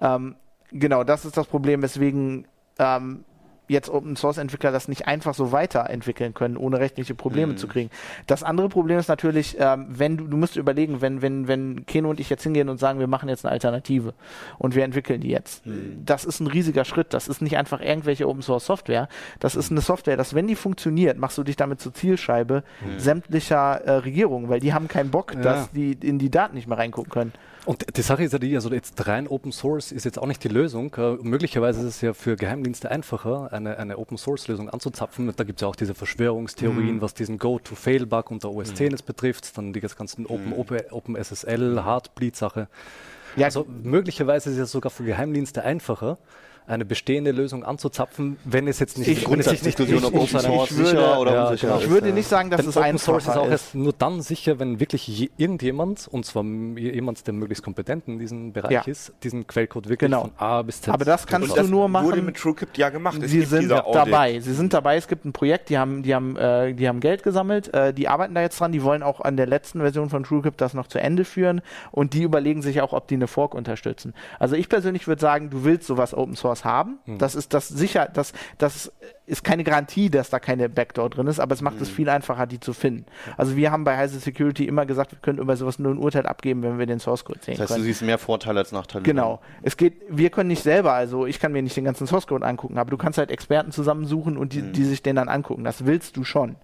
[0.01, 0.37] Ähm,
[0.71, 2.47] genau, das ist das Problem, weswegen
[2.79, 3.25] ähm,
[3.69, 7.91] jetzt Open Source Entwickler das nicht einfach so weiterentwickeln können, ohne rechtliche Probleme zu kriegen.
[8.27, 12.11] Das andere Problem ist natürlich, ähm, wenn du, du musst überlegen, wenn, wenn, wenn Keno
[12.11, 14.15] und ich jetzt hingehen und sagen, wir machen jetzt eine Alternative
[14.59, 15.65] und wir entwickeln die jetzt.
[16.05, 17.15] Das ist ein riesiger Schritt.
[17.15, 19.09] Das ist nicht einfach irgendwelche Open Source Software.
[19.41, 22.62] Das ist eine Software, dass wenn die funktioniert, machst du dich damit zur Zielscheibe
[22.99, 26.79] sämtlicher äh, Regierungen, weil die haben keinen Bock, dass die in die Daten nicht mehr
[26.79, 27.33] reingucken können.
[27.65, 30.45] Und die Sache ist ja die, also jetzt rein Open Source ist jetzt auch nicht
[30.45, 30.95] die Lösung.
[30.97, 35.33] Äh, möglicherweise ist es ja für Geheimdienste einfacher, eine, eine Open Source Lösung anzuzapfen.
[35.35, 39.57] Da gibt es ja auch diese Verschwörungstheorien, was diesen Go-to-Fail-Bug unter OS 10 jetzt betrifft,
[39.57, 42.69] dann die ganzen Open, Open, Open SSL, Heartbleed-Sache.
[43.37, 46.19] Ja, Also möglicherweise ist es sogar für Geheimdienste einfacher,
[46.67, 50.15] eine bestehende Lösung anzuzapfen, wenn es jetzt nicht Ich- wenn es sich nicht Grundsatzdiskussion, ob
[50.15, 51.79] Open Source ich würde- sicher oder ja, unsicher genau.
[51.79, 51.85] ist.
[51.85, 54.59] Ich würde nicht sagen, dass Denn es Open Source ist auch erst nur dann sicher,
[54.59, 58.81] wenn wirklich je, irgendjemand, und zwar jemand, der möglichst kompetent in diesem Bereich Ja.
[58.87, 60.23] ist, diesen Quellcode wirklich Genau.
[60.23, 60.95] von A bis Z.
[60.95, 62.07] Aber das kannst Und du das nur machen.
[62.07, 63.19] wurde mit TrueCrypt ja gemacht.
[63.23, 64.41] Es Sie sind dabei.
[64.41, 64.97] Sie sind dabei.
[64.97, 67.73] Es gibt ein Projekt, die haben, die haben, äh, die haben Geld gesammelt.
[67.75, 68.73] Äh, die arbeiten da jetzt dran.
[68.73, 71.61] Die wollen auch an der letzten Version von TrueCrypt das noch zu Ende führen.
[71.91, 74.15] Und die überlegen sich auch, ob die eine Fork unterstützen.
[74.39, 76.99] Also ich persönlich würde sagen, du willst sowas Open Source haben.
[77.19, 78.09] Das ist das sicher.
[78.13, 78.93] Das, das
[79.27, 82.47] ist keine Garantie, dass da keine Backdoor drin ist, aber es macht es viel einfacher,
[82.47, 83.07] die zu finden.
[83.39, 86.27] Also wir haben bei Heise Security immer gesagt, wir können über sowas nur ein Urteil
[86.27, 87.83] abgeben, wenn wir den Source Code sehen Das heißt, können.
[87.83, 89.03] du siehst mehr Vorteile als Nachteile.
[89.03, 89.41] Genau.
[89.63, 92.45] Es geht, wir können nicht selber, also ich kann mir nicht den ganzen Source Code
[92.47, 95.65] angucken, aber du kannst halt Experten zusammensuchen und die, die sich den dann angucken.
[95.65, 96.57] Das willst du schon.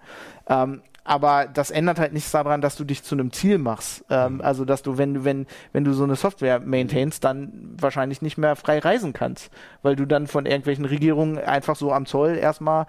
[0.49, 4.05] Ähm, aber das ändert halt nichts daran, dass du dich zu einem Ziel machst.
[4.11, 8.23] Ähm, Also dass du, wenn du, wenn, wenn du so eine Software maintainst, dann wahrscheinlich
[8.23, 9.51] nicht mehr frei reisen kannst,
[9.83, 12.87] weil du dann von irgendwelchen Regierungen einfach so am Zoll erstmal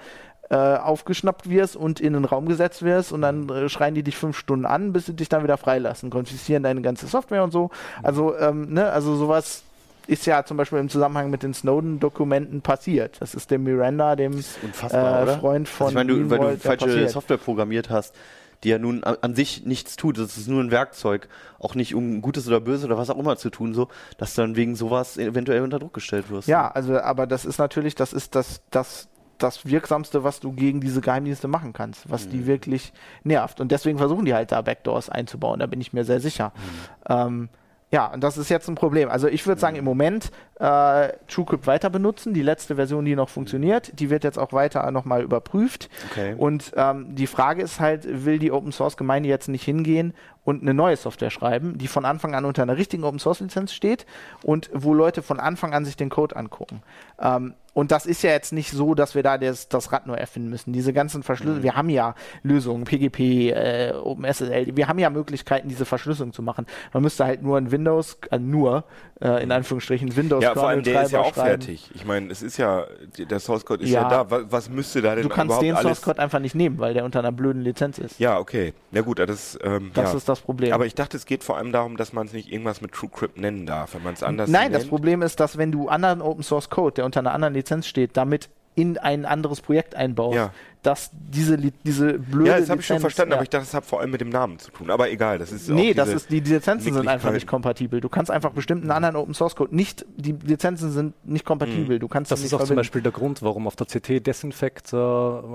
[0.52, 4.18] äh, aufgeschnappt wirst und in den Raum gesetzt wirst und dann äh, schreien die dich
[4.18, 7.72] fünf Stunden an, bis sie dich dann wieder freilassen, konfiszieren deine ganze Software und so.
[8.04, 9.64] Also, ähm, ne, also sowas
[10.08, 13.22] ist ja zum Beispiel im Zusammenhang mit den Snowden-Dokumenten passiert.
[13.22, 14.44] Das ist dem Miranda, dem äh?
[14.44, 17.10] Freund von also ich meine, du, weil du falsche passiert.
[17.10, 18.16] Software programmiert hast,
[18.64, 20.18] die ja nun an, an sich nichts tut.
[20.18, 21.28] Das ist nur ein Werkzeug,
[21.60, 23.88] auch nicht um Gutes oder Böses oder was auch immer zu tun, so,
[24.18, 26.48] dass du dann wegen sowas eventuell unter Druck gestellt wirst.
[26.48, 30.82] Ja, also, aber das ist natürlich, das ist das, das, das Wirksamste, was du gegen
[30.82, 32.30] diese Geheimdienste machen kannst, was Mhm.
[32.32, 32.94] die wirklich
[33.24, 33.60] nervt.
[33.60, 36.54] Und deswegen versuchen die halt da Backdoors einzubauen, da bin ich mir sehr sicher.
[36.56, 37.16] Mhm.
[37.16, 37.50] Ähm,
[37.92, 39.10] ja, und das ist jetzt ein Problem.
[39.10, 42.34] Also ich würde sagen, im Moment äh, TrueCrypt weiter benutzen.
[42.34, 45.90] Die letzte Version, die noch funktioniert, die wird jetzt auch weiter nochmal überprüft.
[46.10, 46.36] Okay.
[46.38, 50.14] Und ähm, die Frage ist halt, will die Open Source Gemeinde jetzt nicht hingehen
[50.44, 53.74] und eine neue Software schreiben, die von Anfang an unter einer richtigen Open Source Lizenz
[53.74, 54.06] steht
[54.44, 56.82] und wo Leute von Anfang an sich den Code angucken.
[57.20, 60.18] Ähm, und das ist ja jetzt nicht so, dass wir da das, das Rad nur
[60.18, 60.74] erfinden müssen.
[60.74, 65.86] Diese ganzen Verschlüsselungen, wir haben ja Lösungen, PGP, äh, OpenSSL, wir haben ja Möglichkeiten, diese
[65.86, 66.66] Verschlüsselung zu machen.
[66.92, 68.84] Man müsste halt nur ein Windows, äh, nur,
[69.22, 71.62] äh, in Anführungsstrichen, Windows Ja, vor allem der ist ja auch schreiben.
[71.62, 71.90] fertig.
[71.94, 72.86] Ich meine, es ist ja,
[73.18, 74.10] der Source Code ist ja, Ja.
[74.10, 74.32] da.
[74.32, 75.84] Was, was müsste da denn Du kannst überhaupt den alles?
[75.84, 78.20] Source Code einfach nicht nehmen, weil der unter einer blöden Lizenz ist.
[78.20, 78.74] Ja, okay.
[78.92, 80.18] Na gut, das, ähm, Das ja.
[80.18, 80.74] ist das Problem.
[80.74, 83.38] Aber ich dachte, es geht vor allem darum, dass man es nicht irgendwas mit TrueCrypt
[83.38, 84.90] nennen darf, wenn man es anders Nein, das nennt.
[84.90, 88.18] Problem ist, dass wenn du anderen Open Source Code, der unter einer anderen Lizenz steht,
[88.18, 90.52] damit in ein anderes Projekt einbaust, Ja.
[90.84, 93.38] Dass diese, diese blöde Ja, das habe ich schon verstanden, ja.
[93.38, 94.90] aber ich dachte, das hat vor allem mit dem Namen zu tun.
[94.90, 98.02] Aber egal, das ist auch Nee, das ist, die, die Lizenzen sind einfach nicht kompatibel.
[98.02, 102.00] Du kannst einfach bestimmten anderen Open Source Code nicht, die Lizenzen sind nicht kompatibel.
[102.00, 102.80] Du kannst Das sie ist nicht auch zum verbinden.
[102.80, 104.96] Beispiel der Grund, warum auf der CT Desinfect äh,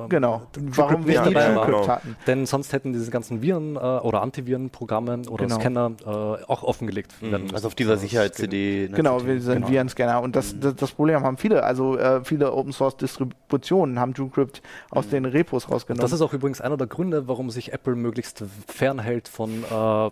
[0.09, 0.43] Genau.
[0.55, 1.65] Warum nicht wir dabei war.
[1.67, 1.89] TrueCrypt Genau.
[1.89, 2.17] hatten.
[2.27, 5.59] Denn sonst hätten diese ganzen Viren äh, oder Antivirenprogramme oder Genau.
[5.61, 7.55] Scanner äh, auch offengelegt werden müssen.
[7.55, 8.89] Also auf dieser Das Sicherheits-CD.
[8.93, 9.33] Genau, CD.
[9.35, 9.69] wir sind Genau.
[9.71, 10.21] Virenscanner.
[10.23, 14.63] Und das, das, das Problem haben viele, also äh, viele Open Source Distributionen haben TrueCrypt
[14.91, 16.01] aus den Repos rausgenommen.
[16.03, 20.11] Das ist auch übrigens einer der Gründe, warum sich Apple möglichst fernhält von äh, äh,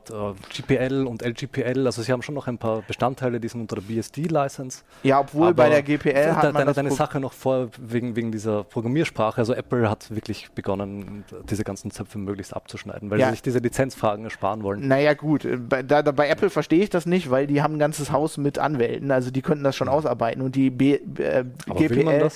[0.53, 1.87] GPL und LGPL.
[1.87, 4.83] Also sie haben schon noch ein paar Bestandteile, die sind unter der BSD-License.
[5.03, 8.65] ja, obwohl bei der GPL hat man deine, deine Sache noch vor wegen, wegen dieser
[8.65, 9.39] Programmiersprache.
[9.39, 13.27] Also Apple hat wirklich begonnen, diese ganzen Zöpfe möglichst abzuschneiden, weil Ja.
[13.27, 14.87] sie sich diese Lizenzfragen ersparen wollen.
[14.89, 15.45] Naja, gut.
[15.45, 18.37] äh, Bei, da, bei Apple verstehe ich das nicht, weil die haben ein ganzes Haus
[18.39, 19.11] mit Anwälten.
[19.11, 20.43] Also die könnten das schon ausarbeiten.
[20.43, 21.45] Und die B, äh,
[21.75, 22.29] GPL.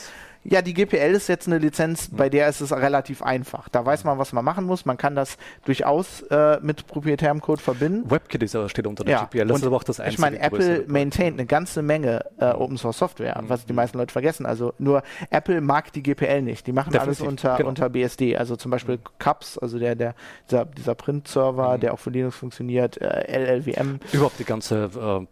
[0.45, 3.69] Ja, die GPL ist jetzt eine Lizenz, bei der ist es relativ einfach.
[3.69, 4.87] Da weiß man, was man machen muss.
[4.87, 8.11] Man kann das durchaus äh, mit proprietärem Code verbinden.
[8.11, 9.47] WebKit ist, aber- steht unter der Ja, GPL.
[9.47, 12.47] Das und ist aber auch das einzige Ich meine, Apple maintaint eine ganze Menge äh,
[12.47, 14.47] Open Source Software, was die meisten Leute vergessen.
[14.47, 16.67] Also nur Apple mag die GPL nicht.
[16.67, 17.69] Die machen alles Definitiv, unter, genau.
[17.69, 18.37] unter BSD.
[18.37, 20.15] Also zum Beispiel CUPS, also der, der,
[20.49, 23.99] dieser, dieser Print-Server, der auch für Linux funktioniert, äh, LLVM.
[24.13, 25.27] Überhaupt die ganze, äh,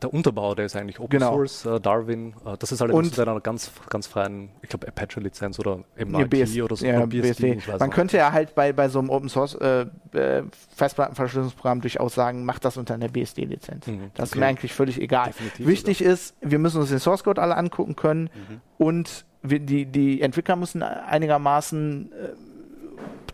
[0.00, 1.32] der Unterbau, der ist eigentlich Open Genau.
[1.32, 2.34] Source, äh, Darwin.
[2.46, 5.80] Äh, das ist allerdings Und- mit einer ganz, ganz freien, ich glaube, Apache-Lizenz oder
[6.28, 6.86] BS oder so.
[6.86, 7.58] ja, BSD.
[7.66, 10.42] weiß Man könnte ja halt bei, bei so einem Open Source äh, äh,
[10.76, 13.86] Festplattenverschlüsselungsprogramm durchaus sagen, macht das unter einer BSD-Lizenz.
[13.86, 14.40] Mhm, Das ist okay.
[14.40, 15.26] mir eigentlich völlig egal.
[15.28, 18.60] Definitiv Wichtig ist, wir müssen uns den Source Code alle angucken können Mhm.
[18.78, 22.12] und wir, die, die Entwickler müssen einigermaßen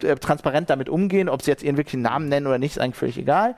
[0.02, 2.96] äh, transparent damit umgehen, ob sie jetzt ihren wirklichen Namen nennen oder nicht, ist eigentlich
[2.96, 3.56] völlig egal.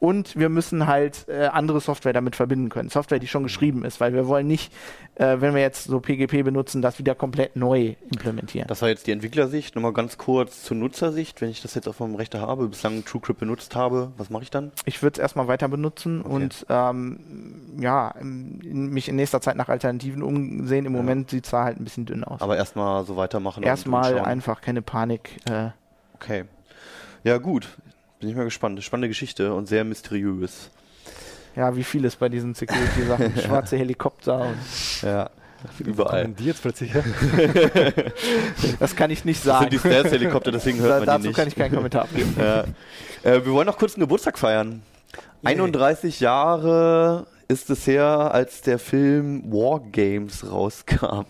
[0.00, 2.88] Und wir müssen halt äh, andere Software damit verbinden können.
[2.88, 4.72] Software, die schon geschrieben ist, weil wir wollen nicht,
[5.16, 8.66] äh, wenn wir jetzt so PGP benutzen, das wieder komplett neu implementieren.
[8.66, 9.74] Das war jetzt die Entwicklersicht.
[9.76, 11.42] Nochmal ganz kurz zur Nutzersicht.
[11.42, 14.50] Wenn ich das jetzt auf meinem Rechner habe, bislang TrueCrypt benutzt habe, was mache ich
[14.50, 14.72] dann?
[14.86, 16.32] Ich würde es erstmal weiter benutzen Okay.
[16.34, 17.20] und ähm,
[17.78, 20.86] ja, mich in nächster Zeit nach Alternativen umsehen.
[20.86, 22.40] Im Moment sieht es da halt ein bisschen dünn aus.
[22.40, 23.62] Aber erstmal so weitermachen.
[23.62, 25.36] Erstmal einfach keine Panik.
[25.50, 25.68] Äh,
[26.14, 26.44] Okay.
[27.24, 27.68] Ja, gut.
[28.20, 28.82] Bin ich mal gespannt.
[28.82, 30.70] Spannende Geschichte und sehr mysteriös.
[31.56, 33.34] ja, wie vieles bei diesen Security-Sachen.
[33.44, 34.40] Schwarze Helikopter.
[34.40, 34.56] Und
[35.02, 35.30] Ja.
[35.78, 36.28] Überall.
[36.28, 36.90] Die jetzt plötzlich
[38.78, 39.60] das kann ich nicht Das sagen.
[39.64, 41.36] sind die Stealth-Helikopter, deswegen Da, hört man die dazu nicht.
[41.36, 42.34] kann ich keinen Kommentar abgeben.
[42.38, 42.60] Ja.
[43.22, 44.80] Äh, wir wollen noch kurz einen Geburtstag feiern.
[45.44, 51.24] 31 Jahre ist es her, als der Film War Games rauskam.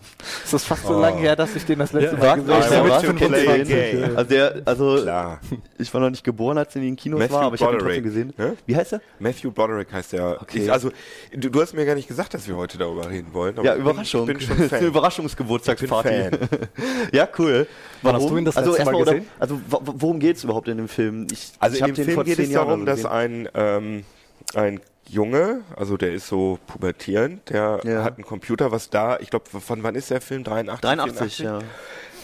[0.45, 0.99] Es ist fast so Oh.
[1.01, 4.15] lange her, dass ich den das letzte Ja, Mal gesehen game.
[4.17, 5.39] Also, der, also Klar.
[5.77, 7.73] ich war noch nicht geboren, als er in den Kinos Matthew war, aber ich habe
[7.73, 8.33] ihn trotzdem gesehen.
[8.37, 8.51] Hä?
[8.65, 9.01] Wie heißt er?
[9.19, 10.41] Matthew Broderick heißt der.
[10.41, 10.63] Okay.
[10.63, 10.91] Ich, also,
[11.35, 13.55] du, du hast mir gar nicht gesagt, dass wir heute darüber reden wollen.
[13.57, 14.21] aber Ja, ich bin- Überraschung.
[14.29, 14.87] Ich bin schon Das ist eine Fan.
[14.89, 16.11] Überraschungsgeburtstagsparty.
[17.11, 17.67] Ja, cool.
[18.01, 19.31] Wann hast du ihn das also letzte Mal erstmal, oder, gesehen?
[19.39, 21.27] also wo- wo- worum geht es überhaupt in dem Film?
[21.31, 24.03] Ich, Also ich in dem den vor Film geht es Jahren darum, dass ein, ähm,
[24.55, 28.03] ein Junge, also der ist so pubertierend, der Ja.
[28.03, 30.43] hat einen Computer, was da, ich glaube, von wann ist der Film?
[30.43, 30.81] 83?
[30.81, 31.39] 83, 84?
[31.39, 31.59] ja.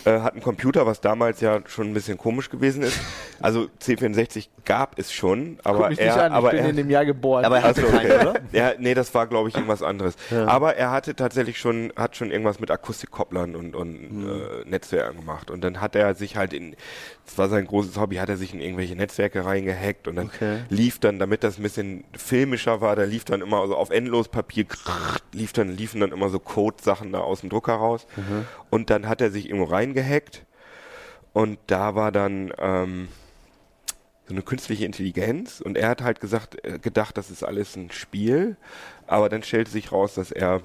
[0.08, 3.00] Äh, hat einen Computer, was damals ja schon ein bisschen komisch gewesen ist.
[3.42, 6.70] Also C64 gab es schon, aber Guck mich er, nicht an, aber ich bin er,
[6.72, 7.46] in dem Jahr geboren.
[7.46, 8.22] Aber er hatte keinen, okay.
[8.28, 8.34] oder?
[8.52, 10.16] Ja, nee, das war, glaube ich, irgendwas anderes.
[10.32, 14.30] Aber er hatte tatsächlich schon, hat schon irgendwas mit Akustikkopplern und, und Mhm.
[14.66, 15.52] äh, Netzwerken gemacht.
[15.52, 16.76] Und dann hat er sich halt in,
[17.26, 20.60] das war sein großes Hobby, hat er sich in irgendwelche Netzwerke reingehackt und dann Okay.
[20.70, 24.66] lief dann, damit das ein bisschen filmischer war, da lief dann immer so auf Endlospapier,
[25.34, 28.08] lief dann, liefen dann immer so Code-Sachen da aus dem Drucker raus.
[28.16, 28.46] Mhm.
[28.70, 29.66] Und dann hat er sich irgendwo
[29.98, 30.46] reingehackt
[31.34, 33.10] und da war dann, ähm,
[34.28, 35.62] so eine künstliche Intelligenz.
[35.62, 38.58] Und er hat halt gesagt, äh, gedacht, das ist alles ein Spiel,
[39.08, 40.62] aber dann stellte sich raus, dass er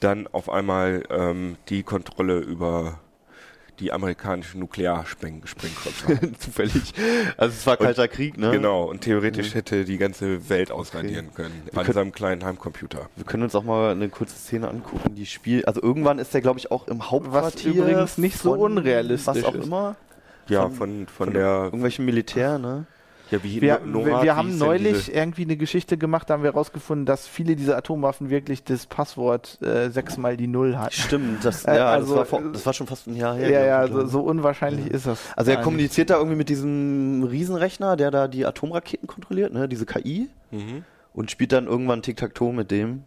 [0.00, 2.98] dann auf einmal ähm, die Kontrolle über
[3.80, 6.04] die amerikanischen Nuklearsprengkopf.
[6.38, 6.92] Zufällig.
[7.36, 8.50] Also es war kalter Krieg, ne?
[8.50, 13.08] Genau, und theoretisch hätte die ganze Welt ausradieren können an können- seinem kleinen Heimcomputer.
[13.16, 15.64] Wir können uns auch mal eine kurze Szene angucken, die Spiel.
[15.64, 17.72] Also irgendwann ist der, glaube ich, auch im Hauptquartier.
[17.72, 19.64] übrigens nicht so unrealistisch Was auch ist.
[19.64, 19.96] immer.
[20.48, 22.86] Ja, Von- von, von, Von der, Irgendwelchem Militär, ne?
[23.32, 26.52] Ja, wie wir, No- wir, haben neulich diese- irgendwie eine Geschichte gemacht, da haben wir
[26.52, 30.92] herausgefunden, dass viele dieser Atomwaffen wirklich das Passwort äh, sechsmal die Null hat.
[30.92, 33.50] Stimmt, das, Äh, ja, also, das, war vor, das war schon fast ein Jahr her.
[33.50, 35.18] Ja, ja, so, so unwahrscheinlich ist das.
[35.36, 39.68] Also er kommuniziert da irgendwie mit diesem Riesenrechner, der da die Atomraketen kontrolliert, ne?
[39.68, 40.28] Diese KI.
[40.50, 43.04] Mhm, Und spielt dann irgendwann Tic-Tac-Toe mit dem.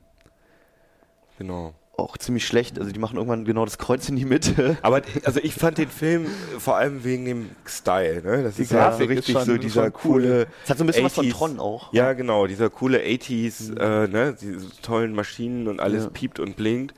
[1.38, 1.74] genau.
[1.98, 2.78] Auch ziemlich schlecht.
[2.78, 4.78] Also die machen irgendwann genau das Kreuz in die Mitte.
[4.82, 6.28] Aber also ich fand den Film
[6.60, 8.44] vor allem wegen dem Style, ne?
[8.44, 10.48] Das Die ist halt so richtig schon- so dieser coole.
[10.66, 11.32] Es hat so ein bisschen was von 80s.
[11.38, 11.94] Tron auch.
[11.94, 16.10] Ja, genau, dieser coole 80s, äh, ne, diese tollen Maschinen und alles Ja.
[16.10, 16.94] piept und blinkt.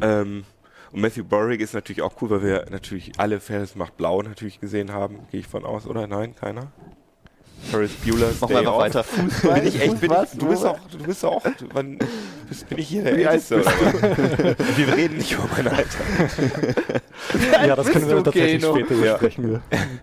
[0.00, 0.44] Ähm,
[0.92, 4.60] und Matthew Broderick ist natürlich auch cool, weil wir natürlich alle Ferris macht blau natürlich
[4.60, 6.06] gesehen haben, gehe ich von aus, oder?
[6.06, 6.72] Nein, keiner?
[7.70, 8.80] Ferris Bueller's Machen wir einfach Off.
[8.80, 9.04] weiter.
[9.54, 10.32] Bin ich echt, bin Was?
[10.32, 11.98] ich, du bist auch, du bist auch, du, wann,
[12.48, 13.62] bist, bin ich hier der Älteste?
[14.76, 15.98] Wir reden nicht über mein Alter.
[17.66, 18.74] ja, das können wir tatsächlich Keno?
[18.76, 19.12] später Ja.
[19.12, 19.60] besprechen.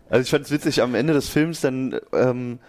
[0.10, 2.60] Also ich fand es witzig, am Ende des Films dann, ähm,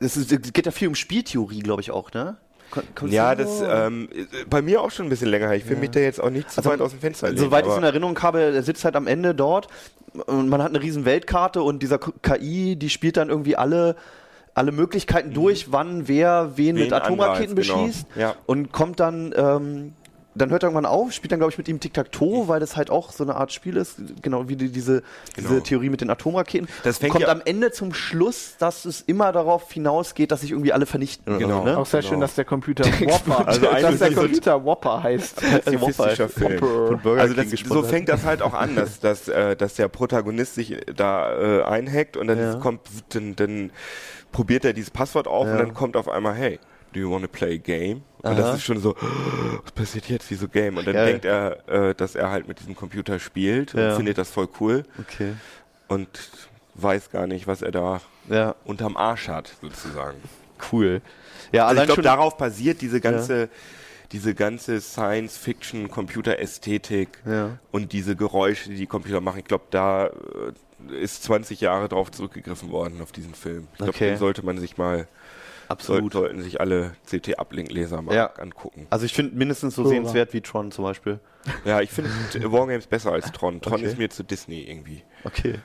[0.00, 2.36] es, ist, es geht ja viel um Spieltheorie, glaube ich auch, ne?
[2.94, 4.08] Kommst Ja, das, ähm,
[4.48, 5.56] bei mir auch schon ein bisschen länger her.
[5.56, 7.40] Ich will mich da jetzt auch nicht zu Also, weit aus dem Fenster legen.
[7.40, 9.68] Soweit ich es in Erinnerung habe, er sitzt halt am Ende dort
[10.26, 13.96] und man hat eine riesen Weltkarte und dieser KI, die spielt dann irgendwie alle,
[14.54, 17.84] alle Möglichkeiten durch, wann wer wen, Wen mit Atomraketen angreift, genau.
[17.84, 18.34] beschießt Ja.
[18.46, 19.92] und kommt dann ähm,
[20.34, 22.90] dann hört er irgendwann auf, spielt dann, glaube ich, mit ihm Tic-Tac-Toe, weil das halt
[22.90, 25.02] auch so eine Art Spiel ist, genau wie die, diese,
[25.36, 25.48] Genau.
[25.50, 26.68] diese Theorie mit den Atomraketen.
[26.84, 30.50] Das fängt Kommt ja- am Ende zum Schluss, dass es immer darauf hinausgeht, dass sich
[30.52, 31.38] irgendwie alle vernichten.
[31.38, 31.58] Genau.
[31.58, 31.78] So, ne?
[31.78, 32.10] Auch sehr Genau.
[32.12, 35.40] schön, dass der Computer Whopper, Also dass eigentlich der Computer Whopper heißt.
[36.32, 36.58] Film.
[36.58, 39.88] Von Burger Also das, so fängt das halt auch an, dass, dass, äh, dass der
[39.88, 42.54] Protagonist sich da äh, einhackt und dann Ja.
[42.56, 42.80] kommt,
[43.10, 43.70] dann, dann
[44.30, 45.52] probiert er dieses Passwort auf Ja.
[45.52, 46.58] und dann kommt auf einmal, hey,
[46.92, 48.02] do you want to play a game?
[48.22, 48.34] Und Aha.
[48.34, 48.94] das ist schon so,
[49.64, 50.76] was passiert jetzt, wieso Game?
[50.76, 51.06] Und dann Geil.
[51.06, 53.90] denkt er, äh, dass er halt mit diesem Computer spielt Ja.
[53.90, 55.34] und findet das voll cool Okay.
[55.88, 56.08] und
[56.74, 60.18] weiß gar nicht, was er da Ja, unterm Arsch hat, sozusagen.
[60.72, 61.00] cool.
[61.50, 63.48] Ja, Also ich glaube, darauf basiert diese ganze,
[64.12, 67.58] diese ganze Science-Fiction, Computerästhetik Ja.
[67.72, 69.38] und diese Geräusche, die die Computer machen.
[69.40, 73.68] Ich glaube, da äh, ist 20 Jahre drauf zurückgegriffen worden auf diesen Film.
[73.72, 74.10] Ich glaube, Okay.
[74.10, 75.06] den sollte man sich mal,
[75.72, 76.12] absolut.
[76.12, 78.26] sollten sich alle CT-Uplink-Leser mal Ja.
[78.38, 78.86] angucken.
[78.90, 79.90] Also ich finde mindestens so Hörer.
[79.90, 81.18] sehenswert wie Tron zum Beispiel.
[81.64, 82.10] Ja, ich finde
[82.52, 83.60] Wargames besser als Tron.
[83.60, 83.84] Tron Okay.
[83.84, 85.02] ist mir zu Disney irgendwie.
[85.24, 85.54] Okay.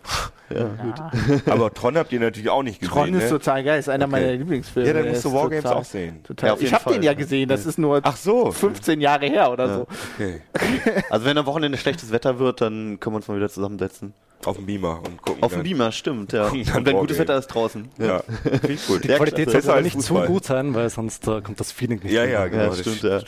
[0.49, 1.41] Ja, gut.
[1.49, 3.29] Aber Tron habt ihr natürlich auch nicht gesehen, Tron ist ne?
[3.31, 4.11] total geil, ist einer Okay.
[4.13, 4.87] meiner Lieblingsfilme.
[4.87, 6.23] Ja, dann musst du Wargames total- auch sehen.
[6.23, 6.47] Total.
[6.47, 8.49] Ja, auf ich habe den ja gesehen, das ist nur Ach so.
[8.53, 9.87] 15 Jahre her oder so.
[10.15, 10.41] Okay.
[11.09, 14.13] Also wenn am Wochenende schlechtes Wetter wird, dann können wir uns mal wieder zusammensetzen.
[14.45, 15.43] Auf dem Beamer und gucken.
[15.43, 15.63] Auf dem.
[15.63, 16.49] Beamer, stimmt, ja.
[16.49, 17.17] Dann Und wenn gutes.
[17.19, 17.89] Wetter ist draußen.
[17.97, 19.03] Ja, finde ich gut.
[19.03, 20.27] Ja, Qualität sollte aber nicht Fußball.
[20.27, 22.65] zu gut sein, weil sonst äh, kommt das Feeling nicht Ja, ja, genau.
[22.65, 23.19] Ja, stimmt, ja.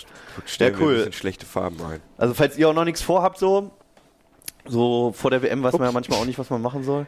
[0.45, 0.93] Stellen Ja, wir cool.
[0.93, 1.99] ein bisschen schlechte Farben rein.
[2.17, 3.69] Also falls ihr auch noch nichts vorhabt, so,
[4.65, 7.05] so vor der WM weiß man ja manchmal auch nicht, was man machen soll.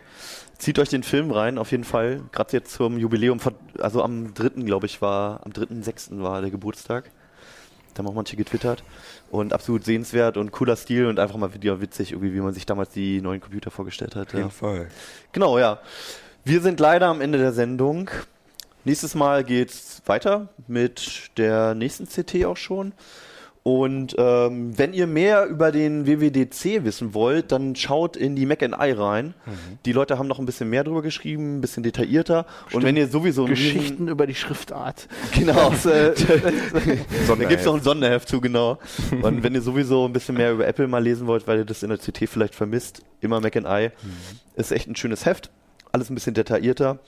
[0.58, 2.22] Zieht euch den Film rein, auf jeden Fall.
[2.34, 4.64] Gerade jetzt zum Jubiläum, von, also am 3.
[4.64, 6.22] glaube ich war, am 3.6.
[6.22, 7.10] war der Geburtstag.
[7.94, 8.84] Da haben auch manche getwittert.
[9.30, 12.66] Und absolut sehenswert und cooler Stil und einfach mal wieder witzig, irgendwie, wie man sich
[12.66, 14.28] damals die neuen Computer vorgestellt hat.
[14.28, 14.40] Auf Ja.
[14.40, 14.88] jeden Fall.
[15.32, 15.80] Genau, ja.
[16.44, 18.10] Wir sind leider am Ende der Sendung.
[18.84, 22.94] Nächstes Mal geht's weiter mit der nächsten CT auch schon.
[23.64, 28.64] Und ähm, wenn ihr mehr über den WWDC wissen wollt, dann schaut in die Mac
[28.64, 29.36] I rein.
[29.86, 32.48] Die Leute haben noch ein bisschen mehr drüber geschrieben, ein bisschen detaillierter.
[32.74, 35.08] Und wenn ihr sowieso Geschichten über die Schriftart.
[35.36, 35.52] Genau.
[35.72, 36.14] Das, äh,
[37.28, 38.80] Da gibt es noch ein Sonderheft zu, genau.
[39.22, 41.84] Und wenn ihr sowieso ein bisschen mehr über Apple mal lesen wollt, weil ihr das
[41.84, 43.90] in der CT vielleicht vermisst, immer Mac I,
[44.56, 45.52] ist echt ein schönes Heft.
[45.92, 47.00] Alles ein bisschen detaillierter.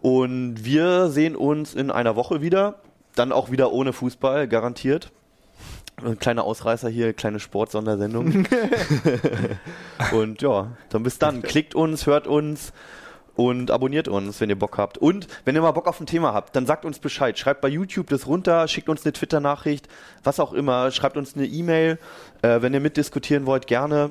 [0.00, 2.80] Und wir sehen uns in einer Woche wieder.
[3.16, 5.10] Dann auch wieder ohne Fußball, garantiert.
[6.04, 8.46] Ein kleiner Ausreißer hier, kleine Sportsondersendung.
[10.12, 11.42] und ja, dann bis dann.
[11.42, 12.72] Klickt uns, hört uns
[13.34, 14.98] und abonniert uns, wenn ihr Bock habt.
[14.98, 17.38] Und wenn ihr mal Bock auf ein Thema habt, dann sagt uns Bescheid.
[17.38, 19.88] Schreibt bei YouTube das runter, schickt uns eine Twitter-Nachricht,
[20.22, 20.90] was auch immer.
[20.90, 21.98] Schreibt uns eine E-Mail.
[22.42, 24.10] Äh, wenn ihr mitdiskutieren wollt, gerne.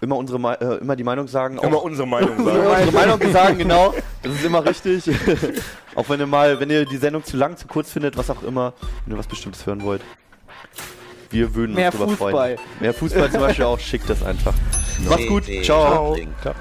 [0.00, 1.58] Immer, unsere, äh, immer die Meinung sagen.
[1.58, 2.86] Immer Auch- unsere Meinung immer sagen.
[2.88, 3.94] unsere Meinung sagen, genau.
[4.22, 5.08] Das ist immer richtig.
[5.94, 8.42] auch wenn ihr mal, wenn ihr die Sendung zu lang, zu kurz findet, was auch
[8.42, 8.74] immer,
[9.06, 10.02] wenn ihr was Bestimmtes hören wollt.
[11.34, 12.30] Wir würden Mehr uns drüber Fußball.
[12.32, 12.58] freuen.
[12.80, 14.54] Mehr Fußball zum Beispiel auch, schickt das einfach.
[15.08, 15.44] Macht's gut.
[15.62, 16.16] Ciao.
[16.40, 16.54] Ciao.